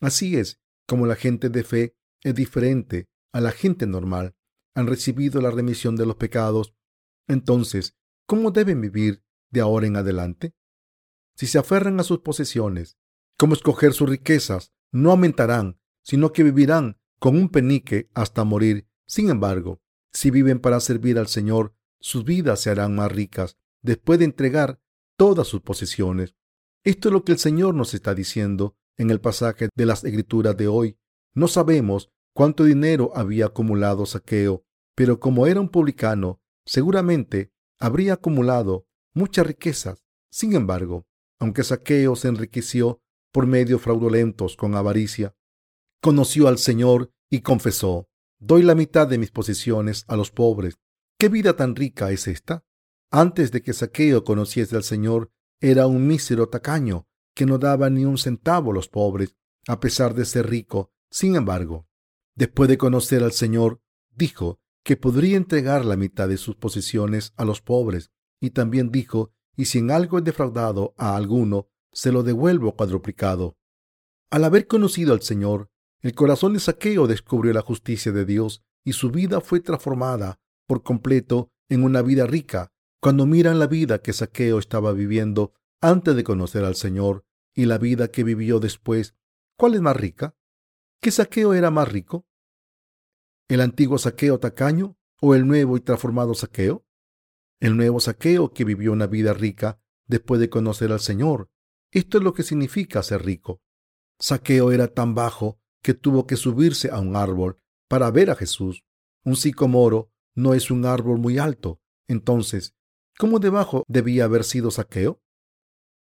Así 0.00 0.36
es 0.36 0.60
como 0.86 1.06
la 1.06 1.14
gente 1.14 1.48
de 1.48 1.64
fe 1.64 1.96
es 2.22 2.34
diferente 2.34 3.08
a 3.32 3.40
la 3.40 3.52
gente 3.52 3.86
normal. 3.86 4.36
Han 4.74 4.86
recibido 4.86 5.40
la 5.40 5.50
remisión 5.50 5.96
de 5.96 6.06
los 6.06 6.16
pecados. 6.16 6.74
Entonces, 7.28 7.96
¿cómo 8.26 8.50
deben 8.50 8.80
vivir 8.80 9.24
de 9.50 9.60
ahora 9.60 9.86
en 9.86 9.96
adelante? 9.96 10.54
Si 11.36 11.46
se 11.46 11.58
aferran 11.58 11.98
a 12.00 12.02
sus 12.02 12.20
posesiones, 12.20 12.98
¿cómo 13.38 13.54
escoger 13.54 13.92
sus 13.92 14.08
riquezas? 14.08 14.72
No 14.92 15.12
aumentarán, 15.12 15.80
sino 16.02 16.32
que 16.32 16.42
vivirán 16.42 17.00
con 17.18 17.36
un 17.36 17.48
penique 17.48 18.10
hasta 18.14 18.44
morir. 18.44 18.88
Sin 19.12 19.28
embargo, 19.28 19.82
si 20.14 20.30
viven 20.30 20.58
para 20.58 20.80
servir 20.80 21.18
al 21.18 21.26
Señor, 21.28 21.74
sus 22.00 22.24
vidas 22.24 22.62
se 22.62 22.70
harán 22.70 22.94
más 22.94 23.12
ricas 23.12 23.58
después 23.82 24.18
de 24.18 24.24
entregar 24.24 24.80
todas 25.18 25.46
sus 25.46 25.60
posesiones. 25.60 26.34
Esto 26.82 27.10
es 27.10 27.12
lo 27.12 27.22
que 27.22 27.32
el 27.32 27.38
Señor 27.38 27.74
nos 27.74 27.92
está 27.92 28.14
diciendo 28.14 28.74
en 28.96 29.10
el 29.10 29.20
pasaje 29.20 29.68
de 29.76 29.84
las 29.84 30.02
Escrituras 30.02 30.56
de 30.56 30.66
hoy. 30.66 30.96
No 31.34 31.46
sabemos 31.46 32.10
cuánto 32.32 32.64
dinero 32.64 33.12
había 33.14 33.44
acumulado 33.44 34.06
Saqueo, 34.06 34.64
pero 34.94 35.20
como 35.20 35.46
era 35.46 35.60
un 35.60 35.68
publicano, 35.68 36.40
seguramente 36.64 37.52
habría 37.78 38.14
acumulado 38.14 38.86
muchas 39.12 39.46
riquezas. 39.46 40.02
Sin 40.30 40.54
embargo, 40.54 41.04
aunque 41.38 41.64
Saqueo 41.64 42.16
se 42.16 42.28
enriqueció 42.28 43.02
por 43.30 43.46
medios 43.46 43.82
fraudulentos 43.82 44.56
con 44.56 44.74
avaricia, 44.74 45.36
conoció 46.00 46.48
al 46.48 46.56
Señor 46.56 47.12
y 47.28 47.42
confesó, 47.42 48.08
doy 48.44 48.64
la 48.64 48.74
mitad 48.74 49.06
de 49.06 49.18
mis 49.18 49.30
posesiones 49.30 50.04
a 50.08 50.16
los 50.16 50.32
pobres. 50.32 50.74
¿Qué 51.16 51.28
vida 51.28 51.54
tan 51.54 51.76
rica 51.76 52.10
es 52.10 52.26
esta? 52.26 52.64
Antes 53.08 53.52
de 53.52 53.62
que 53.62 53.72
Saqueo 53.72 54.24
conociese 54.24 54.74
al 54.74 54.82
Señor, 54.82 55.30
era 55.60 55.86
un 55.86 56.08
mísero 56.08 56.48
tacaño 56.48 57.06
que 57.34 57.46
no 57.46 57.58
daba 57.58 57.88
ni 57.88 58.04
un 58.04 58.18
centavo 58.18 58.72
a 58.72 58.74
los 58.74 58.88
pobres, 58.88 59.36
a 59.68 59.78
pesar 59.78 60.14
de 60.14 60.24
ser 60.24 60.50
rico. 60.50 60.90
Sin 61.08 61.36
embargo, 61.36 61.86
después 62.34 62.68
de 62.68 62.78
conocer 62.78 63.22
al 63.22 63.30
Señor, 63.30 63.80
dijo 64.10 64.58
que 64.82 64.96
podría 64.96 65.36
entregar 65.36 65.84
la 65.84 65.96
mitad 65.96 66.28
de 66.28 66.36
sus 66.36 66.56
posesiones 66.56 67.32
a 67.36 67.44
los 67.44 67.62
pobres, 67.62 68.10
y 68.40 68.50
también 68.50 68.90
dijo, 68.90 69.32
y 69.56 69.66
si 69.66 69.78
en 69.78 69.92
algo 69.92 70.18
he 70.18 70.22
defraudado 70.22 70.94
a 70.98 71.14
alguno, 71.14 71.68
se 71.92 72.10
lo 72.10 72.24
devuelvo 72.24 72.74
cuadruplicado. 72.74 73.56
Al 74.30 74.42
haber 74.42 74.66
conocido 74.66 75.12
al 75.12 75.22
Señor, 75.22 75.70
el 76.02 76.14
corazón 76.14 76.54
de 76.54 76.60
Saqueo 76.60 77.06
descubrió 77.06 77.52
la 77.52 77.62
justicia 77.62 78.10
de 78.10 78.24
Dios 78.24 78.64
y 78.84 78.92
su 78.92 79.10
vida 79.10 79.40
fue 79.40 79.60
transformada 79.60 80.40
por 80.66 80.82
completo 80.82 81.52
en 81.68 81.84
una 81.84 82.02
vida 82.02 82.26
rica 82.26 82.72
cuando 83.00 83.24
miran 83.24 83.58
la 83.60 83.68
vida 83.68 84.02
que 84.02 84.12
Saqueo 84.12 84.58
estaba 84.58 84.92
viviendo 84.92 85.54
antes 85.80 86.14
de 86.16 86.24
conocer 86.24 86.64
al 86.64 86.74
Señor 86.74 87.24
y 87.54 87.66
la 87.66 87.78
vida 87.78 88.08
que 88.08 88.24
vivió 88.24 88.58
después, 88.58 89.14
¿cuál 89.56 89.74
es 89.74 89.80
más 89.80 89.96
rica? 89.96 90.36
¿Qué 91.00 91.10
Saqueo 91.10 91.54
era 91.54 91.70
más 91.70 91.90
rico? 91.90 92.26
¿El 93.48 93.60
antiguo 93.60 93.98
Saqueo 93.98 94.40
tacaño 94.40 94.96
o 95.20 95.34
el 95.34 95.46
nuevo 95.46 95.76
y 95.76 95.80
transformado 95.80 96.34
Saqueo? 96.34 96.84
El 97.60 97.76
nuevo 97.76 98.00
Saqueo 98.00 98.52
que 98.52 98.64
vivió 98.64 98.92
una 98.92 99.06
vida 99.06 99.34
rica 99.34 99.80
después 100.06 100.40
de 100.40 100.48
conocer 100.48 100.90
al 100.90 101.00
Señor. 101.00 101.50
Esto 101.92 102.18
es 102.18 102.24
lo 102.24 102.32
que 102.32 102.42
significa 102.42 103.02
ser 103.02 103.24
rico. 103.24 103.60
Saqueo 104.18 104.72
era 104.72 104.88
tan 104.88 105.14
bajo 105.14 105.61
que 105.82 105.94
tuvo 105.94 106.26
que 106.26 106.36
subirse 106.36 106.90
a 106.90 107.00
un 107.00 107.16
árbol 107.16 107.58
para 107.88 108.10
ver 108.10 108.30
a 108.30 108.36
Jesús. 108.36 108.84
Un 109.24 109.36
sicomoro 109.36 110.10
no 110.34 110.54
es 110.54 110.70
un 110.70 110.86
árbol 110.86 111.18
muy 111.18 111.38
alto. 111.38 111.80
Entonces, 112.08 112.74
¿Cómo 113.18 113.38
debajo 113.38 113.84
debía 113.88 114.24
haber 114.24 114.44
sido 114.44 114.70
Saqueo? 114.70 115.22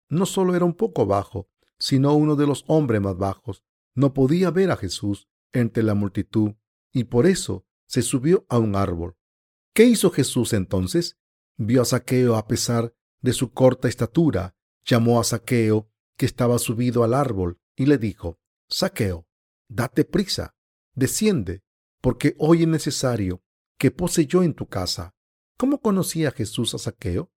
No 0.10 0.26
solo 0.26 0.56
era 0.56 0.66
un 0.66 0.74
poco 0.74 1.06
bajo, 1.06 1.50
sino 1.78 2.16
uno 2.16 2.36
de 2.36 2.48
los 2.48 2.64
hombres 2.68 3.02
más 3.02 3.18
bajos. 3.18 3.64
No 3.96 4.14
podía 4.14 4.52
ver 4.52 4.72
a 4.72 4.78
Jesús 4.78 5.28
entre 5.52 5.84
la 5.84 5.94
multitud 5.94 6.54
y 6.92 7.06
por 7.06 7.28
eso 7.28 7.66
se 7.88 8.02
subió 8.02 8.46
a 8.50 8.58
un 8.58 8.76
árbol. 8.76 9.16
¿Qué 9.74 9.86
hizo 9.86 10.12
Jesús 10.12 10.54
entonces? 10.54 11.20
Vio 11.58 11.82
a 11.82 11.86
Saqueo 11.86 12.36
a 12.36 12.48
pesar 12.48 12.96
de 13.22 13.34
su 13.34 13.52
corta 13.52 13.88
estatura, 13.88 14.56
llamó 14.84 15.20
a 15.20 15.24
Saqueo 15.24 15.90
que 16.18 16.26
estaba 16.26 16.58
subido 16.60 17.04
al 17.04 17.14
árbol 17.14 17.60
y 17.76 17.86
le 17.86 17.98
dijo, 17.98 18.40
Saqueo, 18.70 19.28
date 19.74 20.06
prisa, 20.06 20.56
desciende, 20.94 21.64
porque 22.00 22.36
hoy 22.38 22.62
es 22.62 22.68
necesario 22.68 23.44
que 23.78 23.92
pose 23.92 24.28
yo 24.28 24.44
en 24.44 24.54
tu 24.54 24.68
casa. 24.68 25.16
¿Cómo 25.58 25.82
conocía 25.82 26.32
Jesús 26.32 26.74
a 26.76 26.78
Saqueo? 26.78 27.32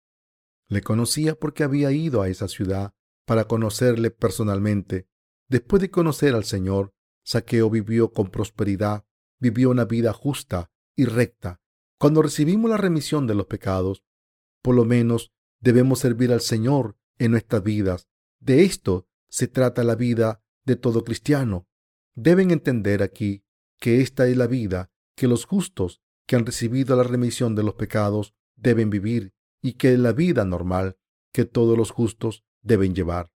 Le 0.69 0.83
conocía 0.83 1.35
porque 1.35 1.65
había 1.65 1.93
ido 1.93 2.23
a 2.23 2.29
esa 2.29 2.49
ciudad 2.49 2.95
para 3.25 3.47
conocerle 3.47 4.11
personalmente. 4.11 5.09
Después 5.49 5.81
de 5.81 5.91
conocer 5.91 6.35
al 6.35 6.45
Señor, 6.45 6.93
Saqueo 7.25 7.71
vivió 7.71 8.13
con 8.13 8.31
prosperidad, 8.31 9.05
vivió 9.39 9.71
una 9.71 9.85
vida 9.85 10.13
justa 10.13 10.71
y 10.95 11.07
recta. 11.07 11.61
Cuando 11.99 12.21
recibimos 12.21 12.71
la 12.71 12.77
remisión 12.77 13.27
de 13.27 13.35
los 13.35 13.47
pecados, 13.47 14.05
por 14.63 14.75
lo 14.75 14.85
menos 14.85 15.33
debemos 15.61 16.01
servir 16.01 16.33
al 16.33 16.41
Señor 16.43 16.99
en 17.19 17.31
nuestras 17.31 17.63
vidas. 17.63 18.09
De 18.41 18.65
esto 18.65 19.09
se 19.29 19.49
trata 19.49 19.85
la 19.85 19.95
vida 19.95 20.43
de 20.65 20.77
todo 20.77 21.05
cristiano. 21.05 21.67
Deben 22.17 22.51
entender 22.51 23.03
aquí 23.03 23.45
que 23.79 24.01
esta 24.01 24.27
es 24.27 24.37
la 24.37 24.47
vida 24.47 24.91
que 25.15 25.29
los 25.29 25.45
justos 25.45 26.01
que 26.27 26.35
han 26.35 26.47
recibido 26.47 26.97
la 26.97 27.03
remisión 27.03 27.55
de 27.55 27.63
los 27.63 27.75
pecados 27.75 28.35
deben 28.57 28.91
vivir 28.91 29.35
y 29.63 29.75
que 29.75 29.93
es 29.93 29.99
la 29.99 30.13
vida 30.13 30.45
normal 30.45 30.97
que 31.33 31.45
todos 31.45 31.77
los 31.77 31.91
justos 31.91 32.45
deben 32.63 32.95
llevar. 32.95 33.31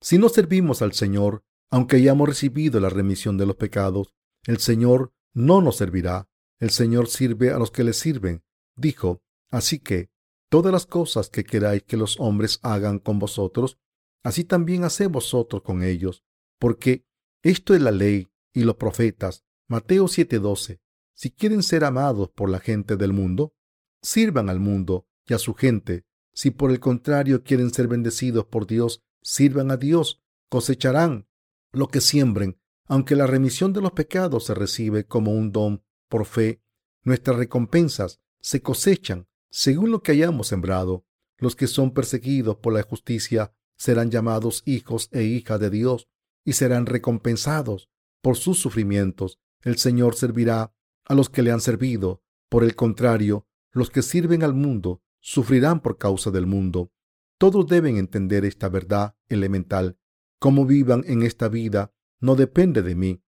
Si 0.00 0.18
no 0.18 0.28
servimos 0.28 0.82
al 0.82 0.92
Señor, 0.92 1.42
aunque 1.68 1.96
hayamos 1.96 2.28
recibido 2.28 2.78
la 2.78 2.90
remisión 2.90 3.36
de 3.38 3.46
los 3.46 3.56
pecados, 3.56 4.14
el 4.46 4.58
Señor 4.58 5.12
no 5.34 5.60
nos 5.60 5.76
servirá. 5.76 6.28
El 6.58 6.70
Señor 6.70 7.08
sirve 7.08 7.50
a 7.50 7.58
los 7.58 7.70
que 7.70 7.84
le 7.84 7.92
sirven. 7.92 8.44
Dijo, 8.76 9.20
así 9.50 9.80
que 9.80 10.10
todas 10.48 10.72
las 10.72 10.86
cosas 10.86 11.28
que 11.28 11.44
queráis 11.44 11.82
que 11.82 11.96
los 11.96 12.20
hombres 12.20 12.60
hagan 12.62 12.98
con 13.00 13.18
vosotros, 13.18 13.78
así 14.22 14.44
también 14.44 14.84
haced 14.84 15.10
vosotros 15.10 15.62
con 15.62 15.82
ellos, 15.82 16.22
porque 16.58 17.04
esto 17.50 17.74
es 17.74 17.80
la 17.80 17.92
ley 17.92 18.28
y 18.52 18.64
los 18.64 18.74
profetas. 18.74 19.44
Mateo 19.68 20.08
7:12. 20.08 20.80
Si 21.14 21.30
quieren 21.30 21.62
ser 21.62 21.84
amados 21.84 22.30
por 22.30 22.50
la 22.50 22.58
gente 22.58 22.96
del 22.96 23.12
mundo, 23.12 23.54
sirvan 24.02 24.50
al 24.50 24.58
mundo 24.58 25.06
y 25.26 25.34
a 25.34 25.38
su 25.38 25.54
gente. 25.54 26.04
Si 26.32 26.50
por 26.50 26.72
el 26.72 26.80
contrario 26.80 27.44
quieren 27.44 27.72
ser 27.72 27.86
bendecidos 27.86 28.46
por 28.46 28.66
Dios, 28.66 29.04
sirvan 29.22 29.70
a 29.70 29.76
Dios. 29.76 30.22
Cosecharán 30.48 31.28
lo 31.72 31.86
que 31.88 32.00
siembren. 32.00 32.60
Aunque 32.86 33.14
la 33.14 33.28
remisión 33.28 33.72
de 33.72 33.80
los 33.80 33.92
pecados 33.92 34.46
se 34.46 34.54
recibe 34.54 35.06
como 35.06 35.32
un 35.32 35.52
don 35.52 35.84
por 36.08 36.26
fe, 36.26 36.62
nuestras 37.02 37.36
recompensas 37.36 38.20
se 38.40 38.60
cosechan 38.60 39.28
según 39.50 39.92
lo 39.92 40.02
que 40.02 40.12
hayamos 40.12 40.48
sembrado. 40.48 41.06
Los 41.38 41.54
que 41.54 41.68
son 41.68 41.92
perseguidos 41.92 42.56
por 42.56 42.72
la 42.72 42.82
justicia 42.82 43.52
serán 43.76 44.10
llamados 44.10 44.62
hijos 44.66 45.08
e 45.12 45.22
hijas 45.22 45.60
de 45.60 45.70
Dios 45.70 46.08
y 46.46 46.54
serán 46.54 46.86
recompensados 46.86 47.90
por 48.22 48.36
sus 48.36 48.58
sufrimientos. 48.58 49.40
El 49.62 49.76
Señor 49.76 50.14
servirá 50.14 50.72
a 51.04 51.14
los 51.14 51.28
que 51.28 51.42
le 51.42 51.50
han 51.50 51.60
servido. 51.60 52.22
Por 52.48 52.62
el 52.62 52.76
contrario, 52.76 53.46
los 53.72 53.90
que 53.90 54.00
sirven 54.00 54.44
al 54.44 54.54
mundo 54.54 55.02
sufrirán 55.20 55.80
por 55.80 55.98
causa 55.98 56.30
del 56.30 56.46
mundo. 56.46 56.92
Todos 57.36 57.66
deben 57.66 57.98
entender 57.98 58.44
esta 58.44 58.68
verdad 58.68 59.16
elemental. 59.28 59.98
Cómo 60.38 60.64
vivan 60.64 61.02
en 61.06 61.24
esta 61.24 61.48
vida 61.48 61.92
no 62.20 62.36
depende 62.36 62.82
de 62.82 62.94
mí, 62.94 63.22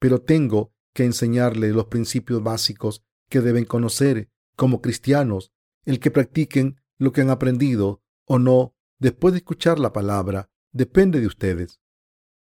pero 0.00 0.20
tengo 0.20 0.74
que 0.92 1.04
enseñarles 1.04 1.72
los 1.72 1.86
principios 1.86 2.42
básicos 2.42 3.04
que 3.30 3.40
deben 3.40 3.64
conocer 3.64 4.30
como 4.56 4.82
cristianos. 4.82 5.52
El 5.84 6.00
que 6.00 6.10
practiquen 6.10 6.80
lo 6.98 7.12
que 7.12 7.20
han 7.20 7.30
aprendido 7.30 8.02
o 8.24 8.40
no 8.40 8.74
después 8.98 9.32
de 9.32 9.38
escuchar 9.38 9.78
la 9.78 9.92
palabra 9.92 10.50
depende 10.72 11.20
de 11.20 11.26
ustedes. 11.28 11.80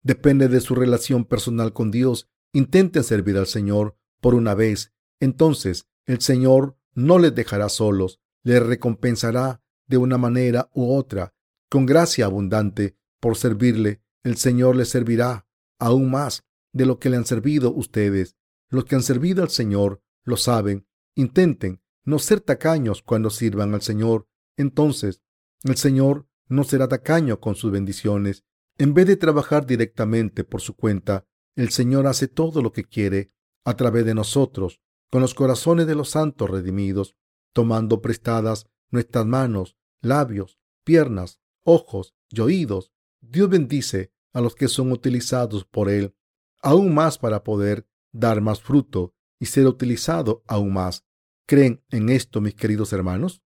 Depende 0.03 0.49
de 0.49 0.59
su 0.61 0.75
relación 0.75 1.25
personal 1.25 1.73
con 1.73 1.89
Dios. 1.89 2.29
Intenten 2.51 3.03
servir 3.03 3.37
al 3.37 3.47
Señor 3.47 3.97
por 4.21 4.35
una 4.35 4.53
vez, 4.53 4.93
entonces 5.19 5.87
el 6.05 6.21
Señor 6.21 6.77
no 6.93 7.17
les 7.17 7.33
dejará 7.33 7.69
solos, 7.69 8.19
les 8.43 8.61
recompensará 8.61 9.63
de 9.87 9.97
una 9.97 10.17
manera 10.17 10.69
u 10.73 10.93
otra. 10.93 11.33
con 11.69 11.87
gracia 11.87 12.25
abundante 12.25 12.95
por 13.19 13.35
servirle, 13.35 14.03
el 14.23 14.37
Señor 14.37 14.75
les 14.75 14.89
servirá 14.89 15.47
aún 15.79 16.11
más 16.11 16.45
de 16.71 16.85
lo 16.85 16.99
que 16.99 17.09
le 17.09 17.17
han 17.17 17.25
servido 17.25 17.73
ustedes. 17.73 18.35
Los 18.69 18.85
que 18.85 18.95
han 18.95 19.01
servido 19.01 19.41
al 19.41 19.49
Señor 19.49 20.03
lo 20.23 20.37
saben. 20.37 20.85
Intenten 21.15 21.81
no 22.03 22.19
ser 22.19 22.41
tacaños 22.41 23.01
cuando 23.01 23.31
sirvan 23.31 23.73
al 23.73 23.81
Señor. 23.81 24.27
Entonces, 24.55 25.21
el 25.63 25.77
Señor 25.77 26.27
no 26.47 26.63
será 26.63 26.87
tacaño 26.87 27.39
con 27.39 27.55
sus 27.55 27.71
bendiciones. 27.71 28.45
En 28.77 28.93
vez 28.93 29.05
de 29.05 29.17
trabajar 29.17 29.65
directamente 29.65 30.43
por 30.43 30.61
su 30.61 30.75
cuenta, 30.75 31.27
el 31.55 31.69
Señor 31.69 32.07
hace 32.07 32.27
todo 32.27 32.61
lo 32.61 32.71
que 32.71 32.83
quiere 32.83 33.31
a 33.65 33.75
través 33.75 34.05
de 34.05 34.15
nosotros, 34.15 34.81
con 35.11 35.21
los 35.21 35.35
corazones 35.35 35.85
de 35.85 35.95
los 35.95 36.09
santos 36.09 36.49
redimidos, 36.49 37.15
tomando 37.53 38.01
prestadas 38.01 38.67
nuestras 38.89 39.25
manos, 39.25 39.77
labios, 40.01 40.59
piernas, 40.83 41.39
ojos 41.63 42.15
y 42.29 42.41
oídos. 42.41 42.91
Dios 43.21 43.49
bendice 43.49 44.11
a 44.33 44.41
los 44.41 44.55
que 44.55 44.67
son 44.67 44.91
utilizados 44.91 45.65
por 45.65 45.89
Él, 45.89 46.15
aún 46.61 46.93
más 46.93 47.19
para 47.19 47.43
poder 47.43 47.87
dar 48.11 48.41
más 48.41 48.61
fruto 48.61 49.13
y 49.39 49.45
ser 49.45 49.67
utilizado 49.67 50.43
aún 50.47 50.73
más. 50.73 51.05
¿Creen 51.45 51.83
en 51.89 52.09
esto, 52.09 52.41
mis 52.41 52.55
queridos 52.55 52.91
hermanos? 52.93 53.43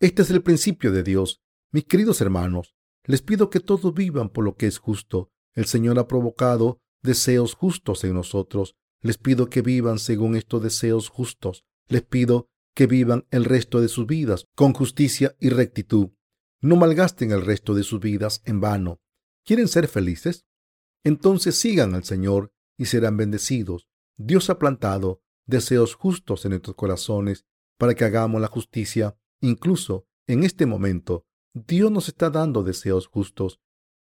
Este 0.00 0.22
es 0.22 0.30
el 0.30 0.42
principio 0.42 0.92
de 0.92 1.02
Dios. 1.02 1.42
Mis 1.70 1.84
queridos 1.84 2.20
hermanos, 2.20 2.74
les 3.04 3.22
pido 3.22 3.50
que 3.50 3.60
todos 3.60 3.92
vivan 3.94 4.28
por 4.28 4.44
lo 4.44 4.56
que 4.56 4.66
es 4.66 4.78
justo. 4.78 5.30
El 5.54 5.66
Señor 5.66 5.98
ha 5.98 6.06
provocado 6.06 6.80
deseos 7.02 7.54
justos 7.54 8.04
en 8.04 8.14
nosotros. 8.14 8.76
Les 9.00 9.18
pido 9.18 9.50
que 9.50 9.62
vivan 9.62 9.98
según 9.98 10.36
estos 10.36 10.62
deseos 10.62 11.08
justos. 11.08 11.64
Les 11.88 12.02
pido 12.02 12.48
que 12.74 12.86
vivan 12.86 13.26
el 13.30 13.44
resto 13.44 13.80
de 13.80 13.88
sus 13.88 14.06
vidas 14.06 14.46
con 14.54 14.72
justicia 14.72 15.34
y 15.40 15.50
rectitud. 15.50 16.10
No 16.60 16.76
malgasten 16.76 17.32
el 17.32 17.44
resto 17.44 17.74
de 17.74 17.82
sus 17.82 18.00
vidas 18.00 18.40
en 18.44 18.60
vano. 18.60 19.00
¿Quieren 19.44 19.66
ser 19.66 19.88
felices? 19.88 20.44
Entonces 21.04 21.56
sigan 21.56 21.94
al 21.94 22.04
Señor 22.04 22.52
y 22.78 22.86
serán 22.86 23.16
bendecidos. 23.16 23.88
Dios 24.16 24.48
ha 24.48 24.58
plantado 24.58 25.22
deseos 25.46 25.94
justos 25.94 26.44
en 26.44 26.50
nuestros 26.50 26.76
corazones 26.76 27.44
para 27.78 27.94
que 27.94 28.04
hagamos 28.04 28.40
la 28.40 28.46
justicia. 28.46 29.16
Incluso 29.40 30.06
en 30.28 30.44
este 30.44 30.66
momento, 30.66 31.26
Dios 31.54 31.90
nos 31.92 32.08
está 32.08 32.30
dando 32.30 32.62
deseos 32.62 33.06
justos. 33.06 33.60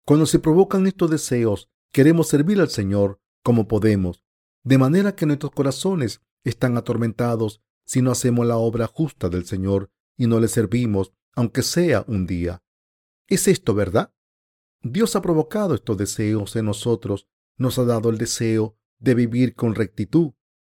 Cuando 0.05 0.25
se 0.25 0.39
provocan 0.39 0.87
estos 0.87 1.09
deseos, 1.09 1.69
queremos 1.93 2.27
servir 2.27 2.59
al 2.59 2.69
Señor 2.69 3.21
como 3.43 3.67
podemos, 3.67 4.23
de 4.63 4.77
manera 4.77 5.15
que 5.15 5.25
nuestros 5.25 5.51
corazones 5.51 6.21
están 6.43 6.77
atormentados 6.77 7.61
si 7.85 8.01
no 8.01 8.11
hacemos 8.11 8.45
la 8.45 8.57
obra 8.57 8.87
justa 8.87 9.29
del 9.29 9.45
Señor 9.45 9.91
y 10.17 10.27
no 10.27 10.39
le 10.39 10.47
servimos, 10.47 11.13
aunque 11.33 11.63
sea 11.63 12.03
un 12.07 12.27
día. 12.27 12.61
¿Es 13.27 13.47
esto 13.47 13.73
verdad? 13.73 14.13
Dios 14.81 15.15
ha 15.15 15.21
provocado 15.21 15.75
estos 15.75 15.97
deseos 15.97 16.55
en 16.55 16.65
nosotros, 16.65 17.27
nos 17.57 17.79
ha 17.79 17.85
dado 17.85 18.09
el 18.09 18.17
deseo 18.17 18.77
de 18.99 19.15
vivir 19.15 19.55
con 19.55 19.75
rectitud. 19.75 20.33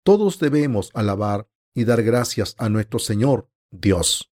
Todos 0.04 0.40
debemos 0.40 0.92
alabar 0.94 1.50
y 1.74 1.86
dar 1.86 2.04
gracias 2.04 2.56
a 2.58 2.70
nuestro 2.70 3.00
Señor 3.00 3.50
Dios. 3.72 4.32